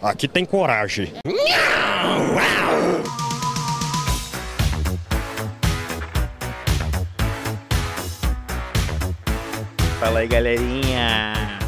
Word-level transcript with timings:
Aqui 0.00 0.26
tem 0.26 0.44
coragem. 0.44 1.12
Fala 10.00 10.20
aí, 10.20 10.26
galerinha. 10.28 11.58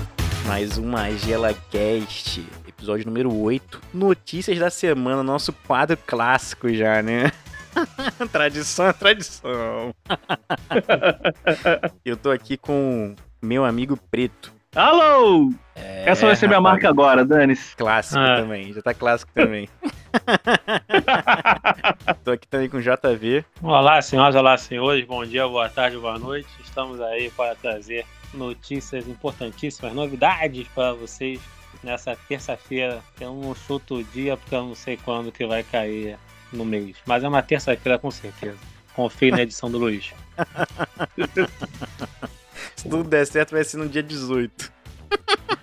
Mais 0.46 0.79
um 0.79 0.87
Magela 0.87 1.54
Cast, 1.71 2.46
episódio 2.66 3.06
número 3.06 3.34
8. 3.34 3.82
Notícias 3.92 4.58
da 4.58 4.71
semana, 4.71 5.22
nosso 5.22 5.53
quadro 5.53 5.96
clássico 5.96 6.72
já, 6.72 7.03
né? 7.03 7.33
tradição 8.33 8.87
é 8.87 8.92
tradição. 8.92 9.94
Eu 12.04 12.17
tô 12.17 12.30
aqui 12.30 12.56
com 12.56 13.14
meu 13.42 13.64
amigo 13.64 13.96
Preto. 14.10 14.55
Alô! 14.77 15.51
É, 15.74 16.11
Essa 16.11 16.27
vai 16.27 16.37
ser 16.37 16.48
minha 16.48 16.61
marca 16.61 16.87
agora, 16.91 17.25
Danis. 17.25 17.73
Clássico 17.75 18.20
Ah. 18.20 18.43
também, 18.43 18.75
já 18.75 18.83
tá 18.83 18.93
clássico 18.93 19.33
também. 19.33 19.66
tô 22.23 22.33
aqui 22.33 22.47
também 22.47 22.69
com 22.69 22.77
o 22.77 22.83
JV. 22.83 23.43
Olá, 23.62 24.03
senhoras, 24.03 24.34
olá, 24.34 24.55
senhores. 24.59 25.07
Bom 25.07 25.25
dia, 25.25 25.48
boa 25.48 25.70
tarde, 25.70 25.97
boa 25.97 26.19
noite. 26.19 26.47
Estamos 26.62 27.01
aí 27.01 27.31
para 27.31 27.55
trazer 27.55 28.05
notícias 28.34 29.09
importantíssimas, 29.09 29.95
novidades 29.95 30.69
para 30.75 30.93
vocês 30.93 31.41
nessa 31.83 32.15
terça-feira. 32.29 32.98
Eu 33.19 33.34
não 33.34 33.55
chuto 33.55 33.95
o 33.97 34.05
dia 34.05 34.37
porque 34.37 34.55
eu 34.55 34.62
não 34.62 34.75
sei 34.75 34.98
quando 34.98 35.33
que 35.33 35.47
vai 35.47 35.62
cair 35.62 36.19
no 36.53 36.67
mês. 36.67 36.97
Mas 37.06 37.25
é 37.25 37.29
uma 37.29 37.41
terça-feira 37.43 37.98
com 37.98 38.11
certeza. 38.11 38.59
Confio 38.95 39.31
na 39.31 39.41
edição 39.41 39.70
do 39.70 39.79
Luiz. 39.79 40.12
Se 42.77 42.89
tudo 42.89 43.09
der 43.09 43.27
certo, 43.27 43.53
vai 43.53 43.65
ser 43.65 43.79
no 43.79 43.89
dia 43.89 44.03
18. 44.03 44.71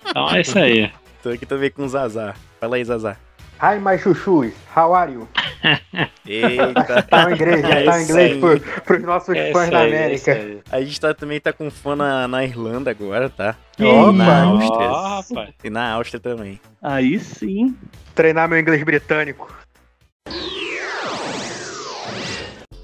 Então 0.08 0.30
é 0.30 0.40
isso 0.40 0.58
aí. 0.58 0.90
Tô 1.22 1.30
aqui 1.30 1.46
também 1.46 1.70
com 1.70 1.84
o 1.84 1.88
Zazar. 1.88 2.36
Fala 2.60 2.76
aí, 2.76 2.84
Zazar. 2.84 3.18
Hi, 3.62 3.78
my 3.80 3.96
chuchus. 3.98 4.52
How 4.76 4.94
are 4.94 5.12
you? 5.12 5.28
Eita. 6.26 7.02
Tá 7.02 7.30
em 7.30 7.34
inglês, 7.34 7.60
já 7.62 7.68
É 7.68 7.84
tá 7.84 7.98
em 7.98 8.02
isso 8.02 8.10
inglês 8.12 8.38
pro, 8.38 8.60
pros 8.82 9.02
nossos 9.02 9.34
É 9.34 9.52
fãs 9.52 9.70
da 9.70 9.84
é 9.84 9.86
América. 9.86 10.32
aí. 10.32 10.60
A 10.70 10.80
gente 10.82 11.00
tá, 11.00 11.14
também 11.14 11.40
tá 11.40 11.52
com 11.52 11.70
fã 11.70 11.96
na, 11.96 12.28
na 12.28 12.44
Irlanda 12.44 12.90
agora, 12.90 13.30
tá? 13.30 13.56
Opa! 13.80 14.12
Na 14.12 14.42
Áustria. 14.42 15.54
E 15.62 15.70
na 15.70 15.92
Áustria 15.92 16.20
também. 16.20 16.60
Aí 16.82 17.18
sim. 17.20 17.74
Treinar 18.14 18.48
meu 18.48 18.58
inglês 18.58 18.82
britânico. 18.82 19.50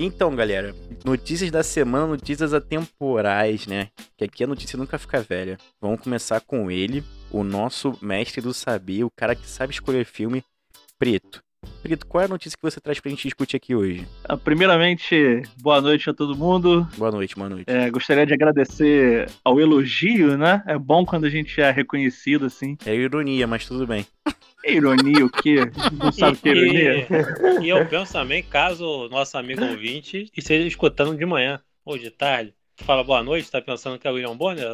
Então, 0.02 0.34
galera, 0.34 0.74
notícias 1.04 1.50
da 1.50 1.62
semana, 1.62 2.06
notícias 2.06 2.54
atemporais, 2.54 3.66
né? 3.66 3.90
Que 4.16 4.24
aqui 4.24 4.42
a 4.42 4.46
notícia 4.46 4.78
nunca 4.78 4.98
fica 4.98 5.20
velha. 5.20 5.58
Vamos 5.78 6.00
começar 6.00 6.40
com 6.40 6.70
ele, 6.70 7.04
o 7.30 7.44
nosso 7.44 7.92
mestre 8.00 8.40
do 8.40 8.54
saber, 8.54 9.04
o 9.04 9.10
cara 9.10 9.36
que 9.36 9.46
sabe 9.46 9.74
escolher 9.74 10.06
filme, 10.06 10.42
Preto. 10.98 11.42
Preto, 11.83 12.06
qual 12.06 12.22
é 12.22 12.25
a 12.25 12.28
notícia 12.28 12.56
que 12.56 12.62
você 12.62 12.80
traz 12.80 13.00
pra 13.00 13.11
gente 13.11 13.22
discutir 13.22 13.56
aqui 13.56 13.75
hoje? 13.75 14.06
Ah, 14.25 14.36
Primeiramente, 14.36 15.42
boa 15.61 15.80
noite 15.80 16.08
a 16.08 16.14
todo 16.14 16.36
mundo. 16.36 16.86
Boa 16.97 17.11
noite, 17.11 17.34
boa 17.34 17.48
noite. 17.48 17.64
É, 17.69 17.91
gostaria 17.91 18.27
de 18.27 18.33
agradecer 18.33 19.30
ao 19.44 19.61
elogio, 19.61 20.36
né? 20.38 20.62
É 20.66 20.78
bom 20.78 21.05
quando 21.05 21.25
a 21.25 21.31
gente 21.31 21.61
é 21.61 21.70
reconhecido 21.70 22.47
assim. 22.47 22.77
É 22.84 22.94
ironia, 22.94 23.47
mas 23.47 23.66
tudo 23.66 23.86
bem. 23.86 24.06
É 24.64 24.75
ironia 24.75 25.25
o 25.25 25.31
quê? 25.31 25.56
Não 25.98 26.12
sabe 26.12 26.36
o 26.36 26.41
que 26.41 26.48
é 26.48 26.53
ironia? 26.53 27.06
E, 27.61 27.64
e 27.64 27.69
eu 27.70 27.86
penso 27.86 28.12
também, 28.12 28.42
caso 28.42 28.84
o 28.84 29.08
nosso 29.08 29.36
amigo 29.38 29.64
ouvinte 29.64 30.31
esteja 30.36 30.66
escutando 30.66 31.16
de 31.16 31.25
manhã 31.25 31.61
ou 31.84 31.97
de 31.98 32.11
tarde, 32.11 32.55
fala 32.84 33.04
boa 33.04 33.22
noite, 33.22 33.50
tá 33.50 33.60
pensando 33.60 33.98
que 33.98 34.06
é 34.06 34.10
o 34.10 34.14
William 34.14 34.34
Bonner? 34.36 34.64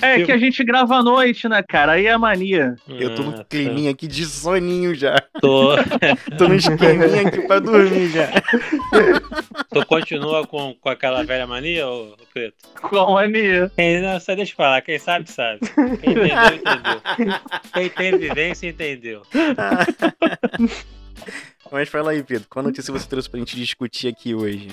É 0.00 0.14
tipo? 0.14 0.26
que 0.26 0.32
a 0.32 0.38
gente 0.38 0.64
grava 0.64 0.96
à 0.96 1.02
noite, 1.02 1.48
né, 1.48 1.62
cara? 1.62 1.92
Aí 1.92 2.06
é 2.06 2.16
mania. 2.16 2.76
Eu 2.88 3.14
tô 3.14 3.22
Ah, 3.22 3.24
no 3.26 3.32
tá. 3.32 3.44
climinha 3.44 3.90
aqui 3.90 4.06
de 4.06 4.24
soninho 4.24 4.94
já. 4.94 5.16
Tô- 5.40 5.74
Tô 6.38 6.48
no 6.48 6.54
esqueminha 6.54 7.22
aqui 7.26 7.40
pra 7.42 7.58
dormir 7.58 8.08
já. 8.10 8.30
Tu 9.70 9.84
continua 9.86 10.46
com, 10.46 10.72
com 10.80 10.88
aquela 10.88 11.24
velha 11.24 11.46
mania, 11.48 11.88
ô 11.88 12.14
Preto? 12.32 12.54
Qual 12.80 13.12
mania? 13.12 13.70
Quem, 13.76 14.00
não, 14.00 14.20
só 14.20 14.36
deixa 14.36 14.52
eu 14.52 14.56
falar, 14.56 14.80
quem 14.82 14.98
sabe, 15.00 15.28
sabe. 15.28 15.58
Quem 16.00 16.12
entendeu, 16.12 16.54
entendeu. 16.54 17.00
Quem 17.72 17.88
tem 17.90 18.16
vivência, 18.18 18.68
entendeu. 18.68 19.22
Mas 21.74 21.88
fala 21.88 22.12
aí, 22.12 22.22
Pedro, 22.22 22.46
qual 22.48 22.64
notícia 22.64 22.92
você 22.92 23.08
trouxe 23.08 23.28
pra 23.28 23.40
gente 23.40 23.56
discutir 23.56 24.06
aqui 24.06 24.32
hoje? 24.32 24.68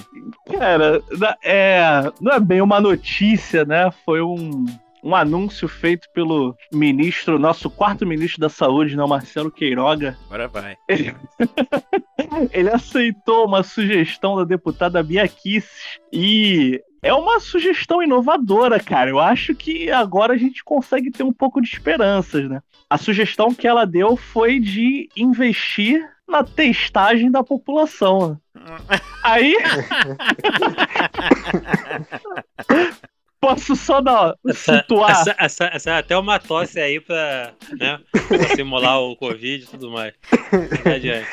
Cara, 0.55 1.01
é, 1.43 1.81
não 2.21 2.31
é 2.31 2.39
bem 2.39 2.61
uma 2.61 2.79
notícia, 2.79 3.65
né? 3.65 3.89
Foi 4.05 4.21
um, 4.21 4.65
um 5.03 5.15
anúncio 5.15 5.67
feito 5.67 6.07
pelo 6.13 6.55
ministro, 6.71 7.39
nosso 7.39 7.71
quarto 7.71 8.05
ministro 8.05 8.39
da 8.39 8.49
saúde, 8.49 8.95
né, 8.95 9.03
o 9.03 9.07
Marcelo 9.07 9.49
Queiroga. 9.49 10.15
Agora 10.27 10.47
vai. 10.47 10.77
Ele 12.53 12.69
aceitou 12.69 13.47
uma 13.47 13.63
sugestão 13.63 14.35
da 14.35 14.43
deputada 14.43 15.01
Bia 15.01 15.27
Kicis 15.27 15.99
e 16.13 16.79
é 17.01 17.11
uma 17.11 17.39
sugestão 17.39 18.03
inovadora, 18.03 18.79
cara. 18.79 19.09
Eu 19.09 19.19
acho 19.19 19.55
que 19.55 19.89
agora 19.89 20.33
a 20.33 20.37
gente 20.37 20.63
consegue 20.63 21.09
ter 21.09 21.23
um 21.23 21.33
pouco 21.33 21.59
de 21.61 21.67
esperanças, 21.67 22.47
né? 22.47 22.61
A 22.87 22.95
sugestão 22.95 23.55
que 23.55 23.67
ela 23.67 23.85
deu 23.85 24.15
foi 24.15 24.59
de 24.59 25.09
investir 25.17 26.07
na 26.31 26.43
testagem 26.43 27.29
da 27.29 27.43
população. 27.43 28.39
Aí. 29.23 29.55
Posso 33.39 33.75
só 33.75 33.99
dar, 34.01 34.35
Essa, 34.47 34.77
situar. 34.77 35.09
essa, 35.09 35.35
essa, 35.39 35.63
essa 35.73 35.89
é 35.89 35.97
até 35.97 36.15
uma 36.15 36.37
tosse 36.37 36.79
aí 36.79 36.99
pra, 36.99 37.53
né, 37.75 37.99
pra 38.27 38.55
simular 38.55 38.99
o 39.01 39.15
Covid 39.15 39.63
e 39.63 39.67
tudo 39.67 39.89
mais. 39.89 40.13
Adiante. 40.85 41.27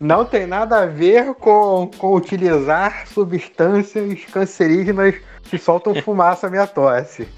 Não 0.00 0.24
tem 0.24 0.44
nada 0.44 0.82
a 0.82 0.86
ver 0.86 1.34
com, 1.36 1.88
com 1.96 2.16
utilizar 2.16 3.06
substâncias 3.06 4.24
cancerígenas 4.24 5.14
que 5.44 5.56
soltam 5.56 5.94
fumaça 6.02 6.48
à 6.48 6.50
minha 6.50 6.66
tosse. 6.66 7.28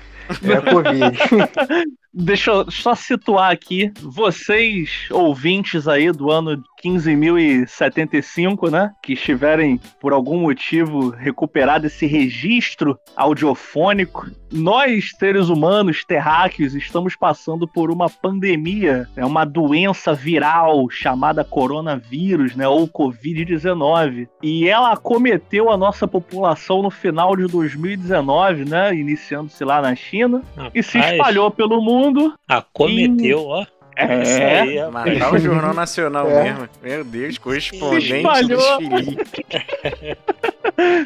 É 0.42 0.72
Covid. 0.72 1.18
Deixa 2.20 2.50
eu 2.50 2.68
só 2.68 2.96
situar 2.96 3.52
aqui. 3.52 3.92
Vocês, 4.02 5.06
ouvintes 5.08 5.86
aí 5.86 6.10
do 6.10 6.32
ano 6.32 6.60
15.075, 6.82 8.70
né? 8.70 8.92
Que 9.02 9.14
estiverem, 9.14 9.80
por 10.00 10.12
algum 10.12 10.40
motivo, 10.40 11.10
recuperado 11.10 11.86
esse 11.86 12.06
registro 12.06 12.98
audiofônico. 13.16 14.26
Nós, 14.50 15.12
seres 15.18 15.48
humanos, 15.48 16.04
terráqueos, 16.04 16.74
estamos 16.74 17.14
passando 17.16 17.68
por 17.68 17.90
uma 17.90 18.08
pandemia, 18.08 19.06
é 19.16 19.24
uma 19.24 19.44
doença 19.44 20.14
viral 20.14 20.88
chamada 20.90 21.44
coronavírus, 21.44 22.54
né? 22.56 22.66
Ou 22.66 22.88
Covid-19. 22.88 24.28
E 24.42 24.68
ela 24.68 24.92
acometeu 24.92 25.70
a 25.70 25.76
nossa 25.76 26.08
população 26.08 26.82
no 26.82 26.90
final 26.90 27.36
de 27.36 27.46
2019, 27.46 28.64
né? 28.64 28.94
Iniciando-se 28.94 29.64
lá 29.64 29.82
na 29.82 29.94
China. 29.94 30.42
E 30.74 30.82
se 30.82 30.98
Rapaz, 30.98 31.16
espalhou 31.16 31.50
pelo 31.50 31.82
mundo. 31.82 32.34
Acometeu, 32.48 33.44
ó. 33.46 33.66
Isso 34.22 34.38
É, 34.40 34.60
aí, 34.60 34.78
rapaz. 34.78 35.18
Matar 35.18 35.34
o 35.34 35.38
Jornal 35.38 35.74
Nacional 35.74 36.28
É. 36.30 36.44
mesmo. 36.44 36.68
Meu 36.82 37.04
Deus, 37.04 37.38
correspondente 37.38 38.14
espalhou. 38.16 38.78
do 38.80 38.88
desfile. 38.88 39.18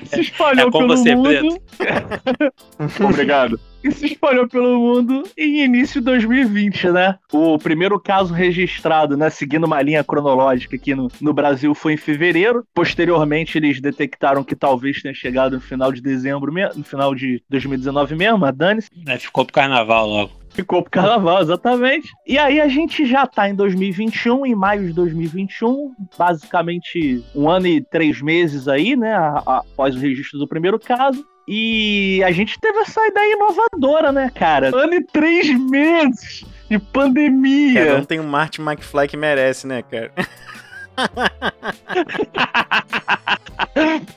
se 0.05 0.21
espalhou 0.21 0.69
É 0.69 0.71
pelo 0.71 0.87
você, 0.89 1.15
mundo. 1.15 1.59
Obrigado. 3.09 3.59
E 3.83 3.91
se 3.91 4.07
espalhou 4.07 4.47
pelo 4.47 4.79
mundo 4.79 5.25
em 5.37 5.65
início 5.65 6.01
de 6.01 6.05
2020, 6.05 6.89
né? 6.91 7.19
O 7.33 7.59
primeiro 7.59 7.99
caso 7.99 8.33
registrado, 8.33 9.17
né, 9.17 9.29
seguindo 9.29 9.65
uma 9.65 9.83
linha 9.83 10.05
cronológica 10.05 10.77
aqui 10.77 10.95
no, 10.95 11.09
no 11.21 11.33
Brasil, 11.33 11.75
foi 11.75 11.95
em 11.95 11.97
fevereiro. 11.97 12.65
Posteriormente, 12.73 13.59
eles 13.59 13.81
detectaram 13.81 14.45
que 14.45 14.55
talvez 14.55 15.03
tenha 15.03 15.15
chegado 15.15 15.55
no 15.55 15.61
final 15.61 15.91
de 15.91 16.01
dezembro, 16.01 16.53
no 16.77 16.85
final 16.85 17.13
de 17.13 17.43
2019 17.51 18.15
mesmo, 18.15 18.45
a 18.45 18.53
Dani 18.53 18.83
Aí 19.09 19.19
ficou 19.19 19.45
pro 19.45 19.55
carnaval 19.55 20.07
logo. 20.07 20.42
Ficou 20.55 20.83
pro 20.83 20.91
carnaval, 20.91 21.41
exatamente. 21.41 22.11
E 22.27 22.39
aí 22.39 22.61
a 22.61 22.69
gente 22.69 23.07
já 23.07 23.27
tá 23.27 23.49
em 23.49 23.55
2021, 23.55 24.45
em 24.47 24.55
maio 24.55 24.87
de 24.87 24.93
2021, 24.93 25.95
basicamente 26.19 27.25
um 27.35 27.49
ano 27.49 27.67
e 27.67 27.81
três 27.81 28.21
meses 28.21 28.69
aí, 28.69 28.95
né? 28.95 29.15
Após 29.47 29.97
o 29.97 29.99
registro 29.99 30.39
do 30.39 30.47
primeiro 30.47 30.79
caso. 30.79 31.25
E 31.49 32.23
a 32.25 32.31
gente 32.31 32.59
teve 32.61 32.79
essa 32.79 33.05
ideia 33.07 33.35
inovadora, 33.35 34.13
né, 34.13 34.31
cara? 34.33 34.71
Ano 34.75 34.95
e 34.95 35.05
três 35.05 35.49
meses 35.59 36.45
de 36.71 36.79
pandemia. 36.79 37.97
um 37.97 38.05
tem 38.05 38.21
um 38.21 38.27
Martin 38.27 38.63
McFly 38.63 39.09
que 39.09 39.17
merece, 39.17 39.67
né, 39.67 39.83
cara? 39.83 40.13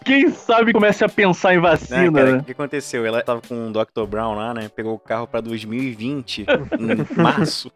Quem 0.04 0.32
sabe 0.32 0.74
comece 0.74 1.04
a 1.04 1.10
pensar 1.10 1.54
em 1.54 1.58
Né, 1.58 1.62
vacina, 1.62 2.12
cara, 2.12 2.32
né? 2.34 2.38
O 2.40 2.44
que 2.44 2.52
aconteceu? 2.52 3.06
Ela 3.06 3.22
tava 3.22 3.42
com 3.42 3.70
o 3.70 3.72
Dr. 3.72 4.06
Brown 4.08 4.36
lá, 4.36 4.54
né? 4.54 4.70
Pegou 4.70 4.94
o 4.94 5.00
carro 5.00 5.28
pra 5.28 5.42
2020, 5.42 6.42
em 6.42 6.46
março. 7.22 7.72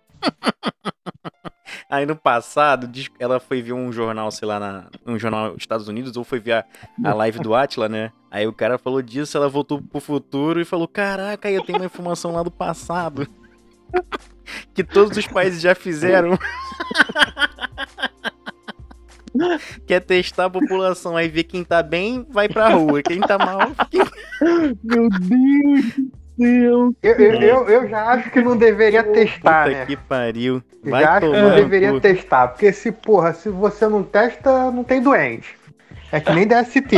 Aí 1.89 2.05
no 2.05 2.15
passado, 2.15 2.89
ela 3.19 3.39
foi 3.39 3.63
ver 3.63 3.73
um 3.73 3.91
jornal, 3.91 4.29
sei 4.29 4.47
lá, 4.47 4.59
na, 4.59 4.85
um 5.07 5.17
jornal 5.17 5.53
dos 5.53 5.63
Estados 5.63 5.87
Unidos, 5.87 6.15
ou 6.17 6.23
foi 6.23 6.39
ver 6.39 6.51
a, 6.51 6.65
a 7.03 7.13
live 7.13 7.39
do 7.39 7.55
Atila, 7.55 7.89
né? 7.89 8.11
Aí 8.29 8.45
o 8.45 8.53
cara 8.53 8.77
falou 8.77 9.01
disso, 9.01 9.35
ela 9.35 9.49
voltou 9.49 9.81
pro 9.81 9.99
futuro 9.99 10.61
e 10.61 10.65
falou: 10.65 10.87
Caraca, 10.87 11.49
eu 11.49 11.63
tenho 11.63 11.79
uma 11.79 11.85
informação 11.85 12.31
lá 12.31 12.43
do 12.43 12.51
passado. 12.51 13.27
que 14.73 14.83
todos 14.83 15.17
os 15.17 15.25
países 15.25 15.61
já 15.61 15.73
fizeram. 15.73 16.37
Quer 19.85 20.01
testar 20.01 20.45
a 20.45 20.49
população, 20.49 21.15
aí 21.15 21.27
vê 21.27 21.43
quem 21.43 21.63
tá 21.63 21.81
bem, 21.83 22.25
vai 22.29 22.47
pra 22.47 22.69
rua. 22.69 23.01
Quem 23.01 23.19
tá 23.19 23.37
mal, 23.37 23.71
fica... 23.89 24.11
Meu 24.83 25.09
Deus 25.09 25.95
do 25.95 26.19
céu. 26.39 26.95
Eu, 27.01 27.15
eu, 27.15 27.41
eu, 27.41 27.69
eu 27.69 27.89
já 27.89 28.03
acho 28.13 28.31
que 28.31 28.41
não 28.41 28.55
deveria 28.55 29.03
testar, 29.03 29.65
Puta 29.65 29.77
né? 29.77 29.85
que 29.85 29.97
pariu. 29.97 30.63
Vai 30.83 31.03
Já 31.03 31.17
acho 31.17 31.31
que 31.31 31.41
não 31.41 31.55
deveria 31.55 31.99
testar. 31.99 32.47
Porque 32.47 32.71
se, 32.71 32.91
porra, 32.91 33.33
se 33.33 33.49
você 33.49 33.87
não 33.87 34.03
testa, 34.03 34.71
não 34.71 34.83
tem 34.83 35.01
doente. 35.01 35.57
É 36.11 36.19
que 36.19 36.31
nem 36.31 36.47
DST. 36.47 36.95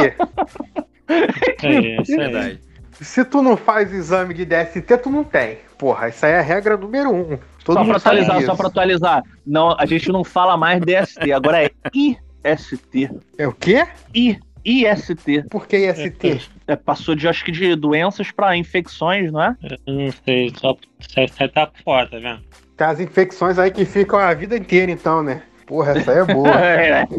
É 1.63 2.01
isso 2.01 2.11
aí. 2.11 2.17
Verdade. 2.17 2.70
Se 3.01 3.25
tu 3.25 3.41
não 3.41 3.57
faz 3.57 3.91
exame 3.91 4.33
de 4.33 4.45
DST, 4.45 4.97
tu 4.97 5.09
não 5.09 5.23
tem. 5.23 5.57
Porra, 5.77 6.09
isso 6.09 6.25
aí 6.25 6.33
é 6.33 6.39
a 6.39 6.41
regra 6.41 6.77
número 6.77 7.09
um. 7.13 7.37
Todo 7.65 7.77
Só 7.77 7.85
pra 7.85 7.97
atualizar, 7.97 8.41
só 8.43 8.55
pra 8.55 8.67
atualizar. 8.67 9.23
Não, 9.45 9.75
a 9.77 9.85
gente 9.85 10.11
não 10.11 10.23
fala 10.23 10.55
mais 10.55 10.79
DST, 10.81 11.31
agora 11.31 11.63
é 11.63 11.71
IST. 11.93 13.09
É 13.37 13.47
o 13.47 13.53
quê? 13.53 13.87
I, 14.13 14.39
IST. 14.63 15.45
Por 15.49 15.67
que 15.67 15.77
IST? 15.77 16.49
É, 16.67 16.75
passou 16.75 17.15
de, 17.15 17.27
acho 17.27 17.43
que 17.43 17.51
de 17.51 17.75
doenças 17.75 18.31
pra 18.31 18.55
infecções, 18.55 19.31
não 19.31 19.41
é? 19.41 19.57
Eu 19.85 19.93
não 19.93 20.11
sei, 20.23 20.53
só 20.55 20.77
você 20.99 21.27
você 21.27 21.47
tá 21.47 21.69
fora, 21.83 22.07
tá 22.07 22.19
vendo? 22.19 22.41
Tem 22.77 22.87
as 22.87 22.99
infecções 22.99 23.57
aí 23.57 23.71
que 23.71 23.83
ficam 23.83 24.19
a 24.19 24.33
vida 24.33 24.55
inteira, 24.55 24.91
então, 24.91 25.23
né? 25.23 25.41
Porra, 25.71 25.97
essa 25.97 26.11
aí 26.11 26.17
é 26.17 26.25
boa. 26.25 26.51
É. 26.61 27.05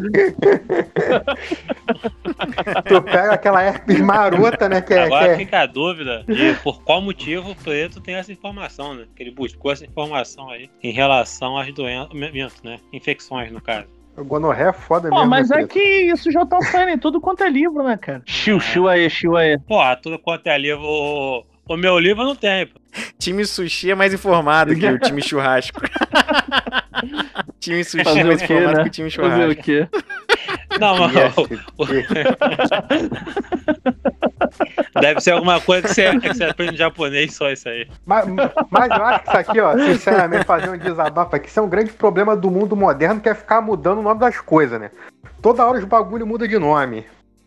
tu 2.86 3.00
pega 3.00 3.32
aquela 3.32 3.62
herpes 3.64 3.98
marota, 3.98 4.68
né? 4.68 4.82
Que 4.82 4.92
é, 4.92 4.96
que 4.96 5.02
Agora 5.04 5.26
é- 5.28 5.36
fica 5.38 5.60
a 5.60 5.66
dúvida 5.66 6.22
de 6.28 6.52
por 6.62 6.82
qual 6.82 7.00
motivo 7.00 7.52
o 7.52 7.56
Preto 7.56 7.98
tem 8.02 8.14
essa 8.14 8.30
informação, 8.30 8.92
né? 8.94 9.06
Que 9.16 9.22
ele 9.22 9.30
buscou 9.30 9.72
essa 9.72 9.86
informação 9.86 10.50
aí 10.50 10.68
em 10.82 10.92
relação 10.92 11.56
às 11.56 11.72
doenças, 11.72 12.62
né? 12.62 12.78
Infecções, 12.92 13.50
no 13.50 13.60
caso. 13.62 13.86
Gonorreia 14.18 14.68
é 14.68 14.72
foda 14.74 15.08
Pô, 15.08 15.14
mesmo. 15.14 15.30
mas 15.30 15.48
né, 15.48 15.62
é 15.62 15.66
que 15.66 15.80
isso 16.12 16.30
já 16.30 16.44
tá 16.44 16.60
saindo 16.60 16.90
em 16.90 16.98
tudo 16.98 17.22
quanto 17.22 17.42
é 17.44 17.48
livro, 17.48 17.82
né, 17.82 17.96
cara? 17.96 18.20
Chiu, 18.26 18.60
chiu 18.60 18.86
aí, 18.86 19.08
chiu 19.08 19.34
aí. 19.34 19.58
Porra, 19.60 19.96
tudo 19.96 20.18
quanto 20.18 20.46
é 20.48 20.58
livro. 20.58 20.84
O, 20.84 21.42
o 21.70 21.76
meu 21.78 21.98
livro 21.98 22.22
não 22.22 22.36
tem, 22.36 22.66
pô. 22.66 22.78
Time 23.18 23.46
sushi 23.46 23.92
é 23.92 23.94
mais 23.94 24.12
informado 24.12 24.76
que 24.76 24.84
o 24.86 24.98
time 24.98 25.22
churrasco. 25.26 25.80
time 27.60 27.84
sushi 27.84 28.04
Fazer 28.04 28.20
é 28.20 28.24
o 28.24 28.26
mais 28.26 28.42
informado 28.42 28.76
né? 28.76 28.82
que 28.82 28.88
o 28.88 28.92
time 28.92 29.10
Fazer 29.10 29.28
o 29.28 29.38
churrasco. 29.38 29.62
quê? 29.62 29.88
Não, 30.80 30.96
mas 30.98 31.12
deve 35.00 35.20
ser 35.20 35.32
alguma 35.32 35.60
coisa 35.60 35.86
que 35.86 35.94
você, 35.94 36.18
que 36.18 36.28
você 36.28 36.44
aprende 36.44 36.74
em 36.74 36.78
japonês, 36.78 37.34
só 37.34 37.50
isso 37.50 37.68
aí. 37.68 37.86
Mas, 38.06 38.24
mas 38.70 38.90
eu 38.90 39.04
acho 39.04 39.22
que 39.22 39.28
isso 39.28 39.38
aqui, 39.38 39.60
ó, 39.60 39.76
sinceramente, 39.76 40.44
fazer 40.44 40.70
um 40.70 40.78
desabafo 40.78 41.36
aqui, 41.36 41.48
isso 41.48 41.60
é 41.60 41.62
um 41.62 41.68
grande 41.68 41.92
problema 41.92 42.34
do 42.34 42.50
mundo 42.50 42.74
moderno, 42.74 43.20
que 43.20 43.28
é 43.28 43.34
ficar 43.34 43.60
mudando 43.60 43.98
o 43.98 44.02
nome 44.02 44.18
das 44.18 44.40
coisas, 44.40 44.80
né? 44.80 44.90
Toda 45.42 45.66
hora 45.66 45.78
os 45.78 45.84
bagulho 45.84 46.26
muda 46.26 46.48
de 46.48 46.58
nome. 46.58 47.04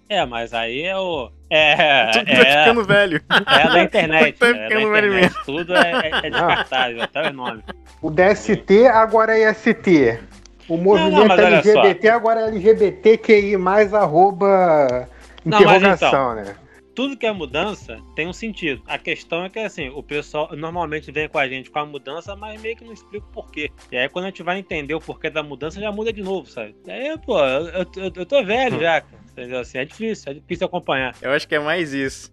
É, 0.08 0.26
mas 0.26 0.54
aí 0.54 0.84
é 0.84 0.98
o. 0.98 1.32
É. 1.50 2.12
Tu 2.14 2.26
tá 2.26 2.32
É, 2.32 2.64
ficando 2.64 2.84
velho. 2.84 3.22
é 3.30 3.68
da 3.68 3.84
internet. 3.84 4.38
Tá 4.38 4.48
é 4.48 4.54
da 4.54 4.68
ficando 4.68 4.92
velho 4.92 5.08
internet. 5.08 5.36
Tudo 5.46 5.76
é, 5.76 5.92
é, 5.92 6.28
é 6.28 6.30
descartável, 6.30 7.04
até 7.04 7.30
o 7.30 7.34
nome. 7.34 7.64
O 8.02 8.10
DST 8.12 8.88
agora 8.88 9.38
é 9.38 9.50
IST. 9.52 10.20
O 10.68 10.78
movimento 10.78 11.12
não, 11.28 11.30
olha 11.30 11.58
LGBT 11.58 12.10
agora 12.10 12.42
é 12.42 12.48
LGBTQI 12.48 13.56
mais 13.58 13.94
arroba 13.94 15.08
Não, 15.44 15.60
mas 15.62 15.78
interrogação, 15.78 16.36
né? 16.36 16.56
Tudo 16.96 17.18
que 17.18 17.26
é 17.26 17.32
mudança 17.32 18.00
tem 18.16 18.28
um 18.28 18.34
sentido. 18.34 18.82
A 18.88 18.98
questão 18.98 19.44
é 19.44 19.50
que, 19.50 19.60
assim, 19.60 19.90
o 19.90 20.02
pessoal 20.02 20.50
normalmente 20.56 21.12
vem 21.12 21.28
com 21.28 21.38
a 21.38 21.48
gente 21.48 21.70
com 21.70 21.80
a 21.80 21.86
mudança, 21.86 22.36
mas 22.36 22.60
meio 22.62 22.76
que 22.76 22.86
não 22.86 22.94
explica 22.94 23.26
o 23.28 23.32
porquê. 23.32 23.70
E 23.92 23.98
aí, 23.98 24.08
quando 24.08 24.26
a 24.26 24.28
gente 24.30 24.42
vai 24.44 24.58
entender 24.58 24.96
o 24.96 25.00
porquê 25.02 25.30
da 25.30 25.44
mudança, 25.44 25.80
já 25.80 25.92
muda 25.92 26.14
de 26.14 26.24
novo, 26.24 26.50
sabe? 26.50 26.74
E 26.88 26.92
aí, 26.92 27.18
pô, 27.20 27.38
eu, 27.40 27.68
eu, 27.98 28.12
eu- 28.16 28.26
tô 28.26 28.44
velho 28.44 28.80
já, 28.80 29.02
cara. 29.02 29.26
Entendeu? 29.32 29.60
Assim, 29.60 29.78
é 29.78 29.84
difícil, 29.86 30.32
é 30.32 30.36
difícil 30.36 30.66
acompanhar. 30.66 31.14
Eu 31.22 31.32
acho 31.32 31.46
que 31.48 31.56
é 31.56 31.60
mais 31.60 31.94
isso. 31.94 32.32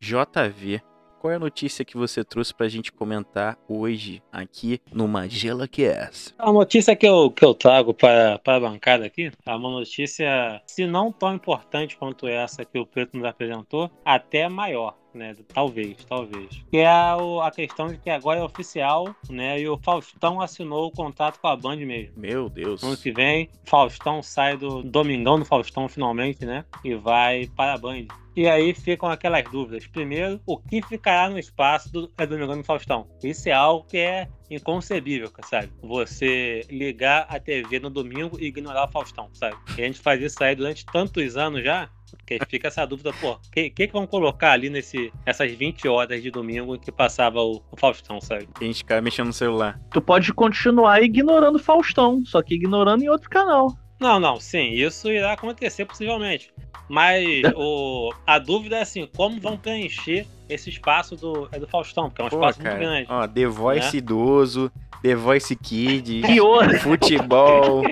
JV, 0.00 0.80
qual 1.24 1.32
é 1.32 1.36
a 1.36 1.40
notícia 1.40 1.86
que 1.86 1.96
você 1.96 2.22
trouxe 2.22 2.52
pra 2.52 2.68
gente 2.68 2.92
comentar 2.92 3.56
hoje 3.66 4.22
aqui 4.30 4.78
no 4.92 5.08
Magela 5.08 5.66
Cast? 5.66 6.34
A 6.38 6.52
notícia 6.52 6.94
que 6.94 7.08
eu, 7.08 7.30
que 7.30 7.42
eu 7.42 7.54
trago 7.54 7.94
para, 7.94 8.38
para 8.40 8.56
a 8.56 8.60
bancada 8.60 9.06
aqui 9.06 9.32
é 9.46 9.54
uma 9.54 9.70
notícia, 9.70 10.60
se 10.66 10.86
não 10.86 11.10
tão 11.10 11.34
importante 11.34 11.96
quanto 11.96 12.28
essa 12.28 12.62
que 12.62 12.78
o 12.78 12.84
Preto 12.84 13.16
nos 13.16 13.24
apresentou, 13.24 13.90
até 14.04 14.50
maior. 14.50 14.98
Né, 15.14 15.32
talvez, 15.52 16.04
talvez. 16.04 16.64
Que 16.70 16.78
é 16.78 16.88
a, 16.88 17.50
questão 17.54 17.86
de 17.86 17.98
que 17.98 18.10
agora 18.10 18.40
é 18.40 18.42
oficial, 18.42 19.14
né? 19.30 19.60
E 19.60 19.68
o 19.68 19.78
Faustão 19.78 20.40
assinou 20.40 20.88
o 20.88 20.90
contrato 20.90 21.38
com 21.38 21.46
a 21.46 21.56
Band 21.56 21.76
mesmo. 21.76 22.14
Meu 22.16 22.48
Deus. 22.48 22.82
Ano 22.82 22.96
que 22.96 23.12
vem, 23.12 23.48
Faustão 23.64 24.22
sai 24.22 24.56
do 24.56 24.82
Domingão 24.82 25.38
do 25.38 25.44
Faustão 25.44 25.88
finalmente, 25.88 26.44
né? 26.44 26.64
E 26.82 26.94
vai 26.94 27.46
para 27.54 27.74
a 27.74 27.78
Band. 27.78 28.06
E 28.36 28.48
aí 28.48 28.74
ficam 28.74 29.08
aquelas 29.08 29.44
dúvidas. 29.44 29.86
Primeiro, 29.86 30.40
o 30.44 30.58
que 30.58 30.82
ficará 30.82 31.30
no 31.30 31.38
espaço 31.38 31.92
do 31.92 32.10
é 32.18 32.26
Domingão 32.26 32.56
do 32.56 32.64
Faustão? 32.64 33.06
Isso 33.22 33.48
é 33.48 33.52
algo 33.52 33.86
que 33.86 33.98
é 33.98 34.28
inconcebível, 34.50 35.30
sabe? 35.44 35.70
Você 35.80 36.62
ligar 36.68 37.26
a 37.28 37.38
TV 37.38 37.78
no 37.78 37.90
domingo 37.90 38.36
e 38.40 38.46
ignorar 38.46 38.88
o 38.88 38.90
Faustão, 38.90 39.30
sabe? 39.32 39.56
E 39.78 39.82
a 39.82 39.86
gente 39.86 40.00
faz 40.00 40.20
isso 40.20 40.42
aí 40.42 40.56
durante 40.56 40.84
tantos 40.86 41.36
anos 41.36 41.62
já. 41.62 41.88
Que 42.26 42.38
fica 42.48 42.68
essa 42.68 42.84
dúvida, 42.86 43.12
pô, 43.20 43.32
o 43.32 43.38
que, 43.52 43.70
que 43.70 43.86
que 43.86 43.92
vão 43.92 44.06
colocar 44.06 44.52
ali 44.52 44.68
nesse, 44.70 45.12
essas 45.26 45.50
20 45.52 45.86
horas 45.88 46.22
de 46.22 46.30
domingo 46.30 46.78
que 46.78 46.90
passava 46.92 47.40
o, 47.40 47.62
o 47.70 47.76
Faustão, 47.76 48.20
sabe? 48.20 48.48
A 48.60 48.64
gente 48.64 48.78
fica 48.78 49.00
mexendo 49.00 49.26
no 49.28 49.32
celular. 49.32 49.80
Tu 49.92 50.00
pode 50.00 50.32
continuar 50.32 51.02
ignorando 51.02 51.56
o 51.56 51.62
Faustão, 51.62 52.22
só 52.24 52.42
que 52.42 52.54
ignorando 52.54 53.02
em 53.02 53.08
outro 53.08 53.28
canal. 53.30 53.76
Não, 54.00 54.18
não, 54.18 54.38
sim, 54.40 54.70
isso 54.72 55.10
irá 55.10 55.32
acontecer 55.32 55.84
possivelmente. 55.86 56.52
Mas 56.88 57.24
o, 57.56 58.12
a 58.26 58.38
dúvida 58.38 58.76
é 58.76 58.82
assim, 58.82 59.08
como 59.16 59.40
vão 59.40 59.56
preencher 59.56 60.26
esse 60.48 60.68
espaço 60.68 61.16
do, 61.16 61.48
é 61.52 61.58
do 61.58 61.66
Faustão, 61.66 62.08
porque 62.10 62.20
é 62.20 62.24
um 62.26 62.28
Pô, 62.28 62.36
espaço 62.36 62.58
muito 62.60 62.70
cara. 62.70 62.84
grande. 62.84 63.06
Ó, 63.10 63.26
The 63.26 63.46
Voice 63.46 63.92
Né? 63.92 63.98
idoso, 63.98 64.70
The 65.02 65.14
Voice 65.14 65.56
Kids, 65.56 66.22
futebol. 66.82 67.82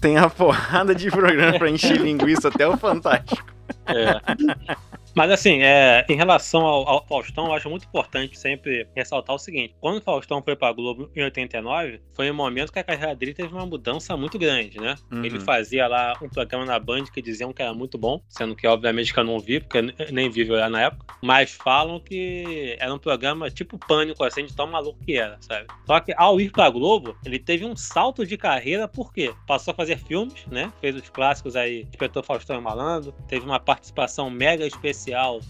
Tem 0.00 0.16
a 0.16 0.28
porrada 0.28 0.94
de 0.94 1.10
programa 1.10 1.58
pra 1.58 1.70
encher 1.70 2.00
linguiça 2.00 2.48
até 2.48 2.66
o 2.68 2.76
Fantástico. 2.76 3.55
É. 3.86 4.76
Mas 5.16 5.30
assim, 5.30 5.62
é, 5.62 6.04
em 6.10 6.14
relação 6.14 6.60
ao, 6.60 6.86
ao 6.86 7.06
Faustão, 7.06 7.46
eu 7.46 7.54
acho 7.54 7.70
muito 7.70 7.86
importante 7.86 8.38
sempre 8.38 8.86
ressaltar 8.94 9.34
o 9.34 9.38
seguinte: 9.38 9.74
quando 9.80 9.96
o 9.96 10.02
Faustão 10.02 10.42
foi 10.42 10.54
pra 10.54 10.70
Globo 10.72 11.10
em 11.16 11.22
89, 11.22 12.02
foi 12.14 12.30
um 12.30 12.34
momento 12.34 12.70
que 12.70 12.78
a 12.78 12.84
carreira 12.84 13.16
dele 13.16 13.32
teve 13.32 13.48
uma 13.48 13.64
mudança 13.64 14.14
muito 14.14 14.38
grande, 14.38 14.78
né? 14.78 14.94
Uhum. 15.10 15.24
Ele 15.24 15.40
fazia 15.40 15.88
lá 15.88 16.12
um 16.20 16.28
programa 16.28 16.66
na 16.66 16.78
Band 16.78 17.04
que 17.04 17.22
diziam 17.22 17.50
que 17.50 17.62
era 17.62 17.72
muito 17.72 17.96
bom, 17.96 18.20
sendo 18.28 18.54
que 18.54 18.66
obviamente 18.66 19.14
que 19.14 19.18
eu 19.18 19.24
não 19.24 19.38
vi, 19.38 19.58
porque 19.58 19.78
eu 19.78 20.12
nem 20.12 20.28
vi 20.28 20.44
lá 20.44 20.68
na 20.68 20.82
época, 20.82 21.14
mas 21.22 21.52
falam 21.52 21.98
que 21.98 22.76
era 22.78 22.92
um 22.92 22.98
programa 22.98 23.50
tipo 23.50 23.78
pânico, 23.78 24.22
assim, 24.22 24.44
de 24.44 24.54
tão 24.54 24.66
maluco 24.66 25.02
que 25.02 25.16
era, 25.16 25.38
sabe? 25.40 25.66
Só 25.86 25.98
que 25.98 26.12
ao 26.14 26.38
ir 26.38 26.52
pra 26.52 26.68
Globo, 26.68 27.16
ele 27.24 27.38
teve 27.38 27.64
um 27.64 27.74
salto 27.74 28.26
de 28.26 28.36
carreira, 28.36 28.86
por 28.86 29.14
quê? 29.14 29.32
Passou 29.46 29.72
a 29.72 29.74
fazer 29.74 29.96
filmes, 29.96 30.44
né? 30.46 30.70
Fez 30.78 30.94
os 30.94 31.08
clássicos 31.08 31.56
aí, 31.56 31.86
Inspetor 31.88 32.22
Faustão 32.22 32.58
e 32.58 32.60
Malandro, 32.60 33.14
teve 33.26 33.46
uma 33.46 33.58
participação 33.58 34.28
mega 34.28 34.66
especial 34.66 35.05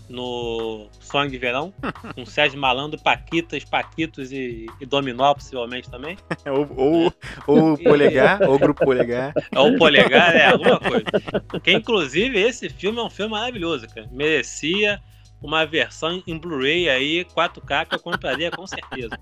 no 0.08 0.86
Sonho 1.00 1.30
de 1.30 1.38
Verão, 1.38 1.72
com 2.14 2.24
Sérgio 2.26 2.58
Malandro, 2.58 3.00
Paquitas, 3.00 3.64
Paquitos 3.64 4.32
e, 4.32 4.66
e 4.80 4.86
Dominó, 4.86 5.34
possivelmente 5.34 5.90
também. 5.90 6.16
Ou, 6.46 6.68
ou, 6.76 7.12
ou 7.46 7.72
o 7.72 7.78
Polegar, 7.82 8.42
ou 8.48 8.54
o 8.54 8.58
Grupo 8.58 8.84
Polegar. 8.84 9.32
É 9.50 9.58
o 9.58 9.76
polegar, 9.76 10.36
é 10.36 10.46
alguma 10.46 10.78
coisa. 10.78 11.04
Que 11.62 11.72
inclusive 11.72 12.38
esse 12.38 12.68
filme 12.68 12.98
é 12.98 13.02
um 13.02 13.10
filme 13.10 13.32
maravilhoso, 13.32 13.86
cara. 13.88 14.08
Merecia 14.12 15.00
uma 15.42 15.66
versão 15.66 16.22
em 16.26 16.38
Blu-ray 16.38 16.88
aí, 16.88 17.24
4K, 17.24 17.86
que 17.86 17.94
eu 17.96 18.00
compraria 18.00 18.50
com 18.50 18.66
certeza. 18.66 19.18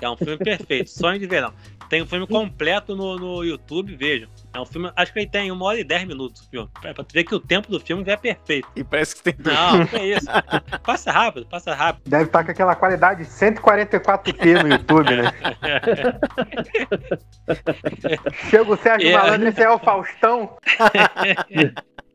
É 0.00 0.08
um 0.08 0.16
filme 0.16 0.38
perfeito, 0.38 0.90
sonho 0.90 1.18
de 1.18 1.26
verão. 1.26 1.52
Tem 1.88 2.02
um 2.02 2.06
filme 2.06 2.26
completo 2.26 2.96
no, 2.96 3.16
no 3.16 3.44
YouTube, 3.44 3.94
vejam. 3.94 4.28
É 4.54 4.60
um 4.60 4.66
filme, 4.66 4.92
acho 4.94 5.12
que 5.12 5.18
ele 5.20 5.28
tem 5.28 5.50
uma 5.50 5.64
hora 5.64 5.80
e 5.80 5.84
dez 5.84 6.06
minutos 6.06 6.42
o 6.42 6.50
filme. 6.50 6.68
Pra, 6.80 6.92
pra 6.92 7.04
tu 7.04 7.12
ver 7.12 7.24
que 7.24 7.34
o 7.34 7.40
tempo 7.40 7.70
do 7.70 7.80
filme 7.80 8.04
já 8.04 8.12
é 8.12 8.16
perfeito. 8.16 8.68
E 8.76 8.84
parece 8.84 9.16
que 9.16 9.22
tem. 9.22 9.34
Não, 9.38 9.86
que 9.86 9.96
é 9.96 10.06
isso. 10.16 10.26
Passa 10.84 11.10
rápido, 11.10 11.46
passa 11.46 11.74
rápido. 11.74 12.08
Deve 12.08 12.24
estar 12.24 12.44
com 12.44 12.50
aquela 12.50 12.74
qualidade 12.74 13.24
144p 13.24 14.62
no 14.62 14.68
YouTube, 14.68 15.16
né? 15.16 15.32
Chega 18.50 18.70
o 18.70 18.76
Sérgio 18.76 19.08
É. 19.08 19.12
Malandro, 19.14 19.48
esse 19.48 19.62
é 19.62 19.70
o 19.70 19.78
Faustão. 19.78 20.56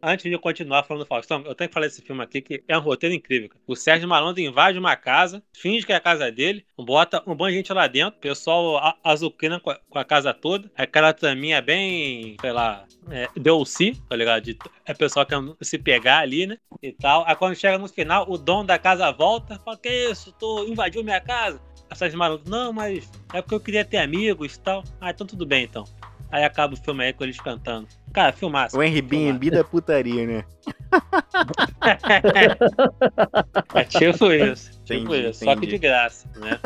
antes 0.01 0.29
de 0.29 0.37
continuar 0.37 0.83
falando 0.83 1.03
do 1.03 1.07
Faustão, 1.07 1.43
eu 1.45 1.55
tenho 1.55 1.67
que 1.67 1.73
falar 1.73 1.87
desse 1.87 2.01
filme 2.01 2.23
aqui 2.23 2.41
que 2.41 2.63
é 2.67 2.77
um 2.77 2.81
roteiro 2.81 3.15
incrível. 3.15 3.49
O 3.65 3.75
Sérgio 3.75 4.07
Malandro 4.07 4.41
invade 4.41 4.77
uma 4.77 4.95
casa, 4.95 5.43
finge 5.55 5.85
que 5.85 5.91
é 5.91 5.95
a 5.95 5.99
casa 5.99 6.31
dele, 6.31 6.65
bota 6.77 7.21
um 7.25 7.35
monte 7.35 7.51
de 7.51 7.57
gente 7.57 7.73
lá 7.73 7.87
dentro, 7.87 8.17
o 8.17 8.21
pessoal 8.21 8.97
azucrina 9.03 9.59
com 9.59 9.99
a, 9.99 10.05
casa 10.05 10.33
toda, 10.33 10.71
aquela 10.75 11.13
taminha 11.13 11.61
bem, 11.61 12.37
sei 12.39 12.51
lá, 12.51 12.85
é, 13.09 13.27
DLC, 13.35 13.93
tá 14.09 14.15
ligado? 14.15 14.43
De, 14.43 14.57
é 14.85 14.93
pessoal 14.93 15.25
que 15.25 15.35
se 15.65 15.77
pegar 15.77 16.19
ali, 16.19 16.45
né? 16.47 16.57
E 16.81 16.91
tal. 16.91 17.25
Aí 17.27 17.35
quando 17.35 17.55
chega 17.55 17.77
no 17.77 17.87
final, 17.87 18.25
o 18.29 18.37
dono 18.37 18.65
da 18.65 18.77
casa 18.77 19.11
volta, 19.11 19.59
fala, 19.63 19.77
que 19.77 19.89
isso, 19.89 20.31
tu 20.33 20.65
invadiu 20.67 21.03
minha 21.03 21.21
casa. 21.21 21.61
A 21.89 21.95
Sérgio 21.95 22.19
Malandro, 22.19 22.49
não, 22.49 22.73
mas 22.73 23.09
é 23.33 23.41
porque 23.41 23.55
eu 23.55 23.59
queria 23.59 23.85
ter 23.85 23.97
amigos 23.97 24.55
e 24.55 24.59
tal. 24.59 24.83
Ah, 24.99 25.09
então 25.11 25.25
tudo 25.25 25.45
bem 25.45 25.63
então. 25.63 25.85
Aí 26.29 26.43
acaba 26.43 26.73
o 26.73 26.77
filme 26.77 27.05
aí 27.05 27.13
com 27.13 27.23
eles 27.23 27.39
cantando. 27.39 27.87
Cara, 28.17 28.33
filmaço. 28.33 28.75
O 28.75 28.81
Airbnb 28.81 29.51
da 29.51 29.63
putaria, 29.63 30.25
né? 30.25 30.43
É 33.75 33.83
tipo 33.83 34.31
isso. 34.31 34.71
Tipo 34.83 35.13
Entendi, 35.13 35.29
isso. 35.29 35.45
Só 35.45 35.51
que 35.51 35.57
entendi. 35.57 35.73
de 35.73 35.77
graça, 35.77 36.27
né? 36.37 36.59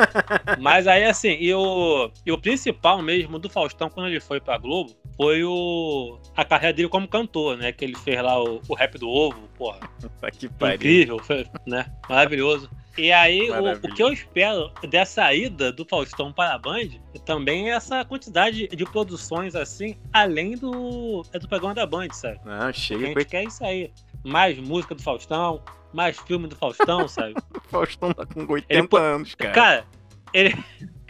Mas 0.61 0.87
aí, 0.87 1.03
assim, 1.03 1.35
e 1.39 1.53
o, 1.53 2.09
e 2.25 2.31
o 2.31 2.37
principal 2.37 3.01
mesmo 3.01 3.37
do 3.37 3.49
Faustão, 3.49 3.89
quando 3.89 4.07
ele 4.07 4.21
foi 4.21 4.39
pra 4.39 4.57
Globo, 4.57 4.95
foi 5.17 5.43
o, 5.43 6.17
a 6.37 6.45
carreira 6.45 6.73
dele 6.73 6.87
como 6.87 7.05
cantor, 7.05 7.57
né? 7.57 7.73
Que 7.73 7.83
ele 7.83 7.97
fez 7.97 8.23
lá 8.23 8.41
o, 8.41 8.61
o 8.69 8.73
rap 8.73 8.97
do 8.97 9.09
ovo, 9.09 9.49
porra. 9.57 9.79
Tá 10.21 10.31
que 10.31 10.47
pariu. 10.47 10.75
Incrível, 10.75 11.19
foi, 11.19 11.45
né? 11.67 11.85
Maravilhoso. 12.07 12.69
E 12.97 13.11
aí, 13.11 13.49
o, 13.49 13.71
o 13.73 13.93
que 13.93 14.03
eu 14.03 14.11
espero 14.11 14.71
dessa 14.89 15.33
ida 15.33 15.71
do 15.71 15.85
Faustão 15.85 16.31
para 16.31 16.55
a 16.55 16.57
Band 16.57 16.89
também 17.25 17.71
é 17.71 17.75
essa 17.75 18.03
quantidade 18.03 18.67
de 18.67 18.85
produções 18.85 19.55
assim, 19.55 19.97
além 20.11 20.57
do, 20.57 21.25
é 21.31 21.39
do 21.39 21.47
programa 21.47 21.73
da 21.73 21.85
Band, 21.85 22.09
sabe? 22.11 22.39
Não, 22.45 22.53
A 22.53 22.73
chega 22.73 23.05
gente 23.05 23.23
com 23.23 23.29
quer 23.29 23.43
isso 23.43 23.63
aí. 23.63 23.91
Mais 24.23 24.57
música 24.57 24.93
do 24.93 25.01
Faustão, 25.01 25.63
mais 25.93 26.17
filme 26.19 26.47
do 26.47 26.55
Faustão, 26.55 27.07
sabe? 27.07 27.33
o 27.55 27.61
Faustão 27.69 28.13
tá 28.13 28.25
com 28.25 28.45
80 28.51 28.73
Ele 28.73 29.03
anos, 29.05 29.35
cara. 29.35 29.53
Cara, 29.53 29.85
ele, 30.33 30.53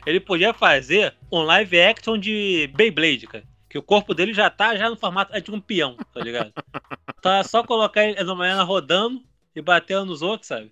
ele 0.05 0.19
podia 0.19 0.53
fazer 0.53 1.15
um 1.31 1.41
live 1.41 1.81
action 1.81 2.17
de 2.17 2.69
Beyblade, 2.75 3.27
cara. 3.27 3.43
Que 3.67 3.77
o 3.77 3.83
corpo 3.83 4.13
dele 4.13 4.33
já 4.33 4.50
tá 4.50 4.75
já 4.75 4.89
no 4.89 4.97
formato 4.97 5.33
é 5.35 5.39
de 5.39 5.50
um 5.50 5.59
peão, 5.59 5.95
tá 6.13 6.19
ligado? 6.19 6.51
Então 7.17 7.31
é 7.33 7.43
só 7.43 7.63
colocar 7.63 8.05
ele 8.05 8.21
numa 8.23 8.35
manhã 8.35 8.61
rodando 8.63 9.23
e 9.55 9.62
batendo 9.62 10.05
nos 10.05 10.22
outros, 10.22 10.48
sabe? 10.48 10.72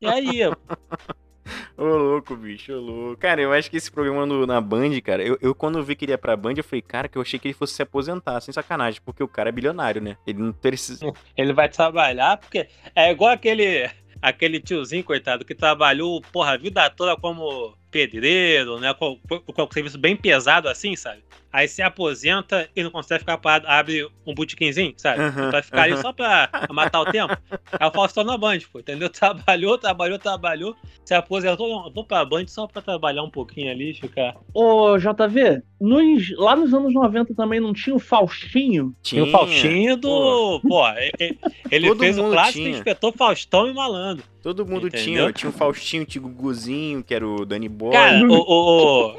E 0.00 0.06
aí, 0.06 0.40
Ô, 1.76 1.84
louco, 1.84 2.34
bicho, 2.36 2.72
ô, 2.72 2.80
louco. 2.80 3.16
Cara, 3.20 3.40
eu 3.40 3.52
acho 3.52 3.70
que 3.70 3.76
esse 3.76 3.90
programa 3.90 4.26
no- 4.26 4.46
na 4.46 4.60
Band, 4.60 5.00
cara, 5.02 5.22
eu, 5.22 5.38
eu 5.40 5.54
quando 5.54 5.82
vi 5.82 5.94
que 5.94 6.04
ele 6.04 6.12
ia 6.12 6.18
pra 6.18 6.36
Band, 6.36 6.54
eu 6.56 6.64
falei, 6.64 6.82
cara, 6.82 7.08
que 7.08 7.16
eu 7.18 7.22
achei 7.22 7.38
que 7.38 7.46
ele 7.48 7.54
fosse 7.54 7.74
se 7.74 7.82
aposentar, 7.82 8.40
sem 8.40 8.52
sacanagem, 8.52 9.00
porque 9.04 9.22
o 9.22 9.28
cara 9.28 9.48
é 9.50 9.52
bilionário, 9.52 10.00
né? 10.02 10.16
Ele 10.26 10.40
não 10.42 10.52
precisa. 10.52 11.06
ele 11.36 11.52
vai 11.52 11.68
trabalhar, 11.68 12.36
porque 12.38 12.68
é 12.94 13.10
igual 13.10 13.30
aquele, 13.32 13.88
aquele 14.20 14.60
tiozinho, 14.60 15.04
coitado, 15.04 15.44
que 15.44 15.54
trabalhou, 15.54 16.20
porra, 16.32 16.52
a 16.52 16.56
vida 16.56 16.88
toda 16.90 17.16
como 17.16 17.76
pedreiro, 17.96 18.78
né? 18.78 18.92
Com, 18.94 19.18
com, 19.28 19.40
com 19.40 19.72
serviço 19.72 19.98
bem 19.98 20.14
pesado 20.16 20.68
assim, 20.68 20.94
sabe? 20.96 21.24
Aí 21.52 21.66
se 21.66 21.80
aposenta 21.80 22.68
e 22.76 22.82
não 22.82 22.90
consegue 22.90 23.20
ficar 23.20 23.38
parado, 23.38 23.66
abre 23.66 24.06
um 24.26 24.34
botiquinzinho, 24.34 24.92
sabe? 24.98 25.22
Aham, 25.22 25.48
Pra 25.50 25.62
ficar 25.62 25.82
ali 25.84 25.92
aham. 25.94 26.02
só 26.02 26.12
pra 26.12 26.50
matar 26.70 27.00
o 27.00 27.06
tempo. 27.10 27.34
É 27.80 27.86
o 27.86 27.90
Faustão 27.90 28.24
na 28.24 28.36
Band, 28.36 28.58
pô, 28.70 28.78
entendeu? 28.80 29.08
Trabalhou, 29.16 29.78
trabalhou, 29.78 30.18
trabalhou, 30.18 30.76
se 31.02 31.14
aposentou, 31.14 31.66
não, 31.68 31.90
vou 31.90 32.04
pra 32.04 32.24
Band 32.26 32.46
só 32.48 32.66
pra 32.66 32.82
trabalhar 32.82 33.22
um 33.22 33.30
pouquinho 33.30 33.70
ali, 33.70 33.94
ficar. 33.94 34.36
Ô, 34.52 34.98
JV, 34.98 35.62
nos- 35.80 36.36
lá 36.36 36.54
nos 36.54 36.74
anos 36.74 36.92
90 36.92 37.34
também 37.34 37.58
não 37.58 37.72
tinha 37.72 37.96
o 37.96 38.00
Faustinho? 38.00 38.94
Tinha 39.02 39.24
o 39.24 39.30
Faustinho 39.30 39.96
do. 39.96 40.60
Pô, 40.60 40.86
e- 41.18 41.38
ele 41.70 41.88
Todo 41.88 42.00
fez 42.00 42.18
o 42.18 42.28
clássico 42.30 42.58
tinha. 42.58 42.68
e 42.68 42.72
espetou 42.72 43.12
Faustão 43.12 43.66
e 43.66 43.72
Malandro. 43.72 44.24
Todo 44.42 44.64
mundo 44.66 44.86
Entendeu? 44.88 45.04
tinha. 45.04 45.32
Tinha 45.32 45.50
o 45.50 45.52
Faustinho, 45.52 46.04
tinha 46.04 46.22
o 46.22 46.28
Guguzinho, 46.28 47.02
que 47.02 47.12
era 47.14 47.26
o 47.26 47.44
Danny 47.44 47.68
Boy. 47.86 47.92
Cara, 47.92 48.18
o, 48.26 48.32
o, 48.32 49.06
o- 49.12 49.16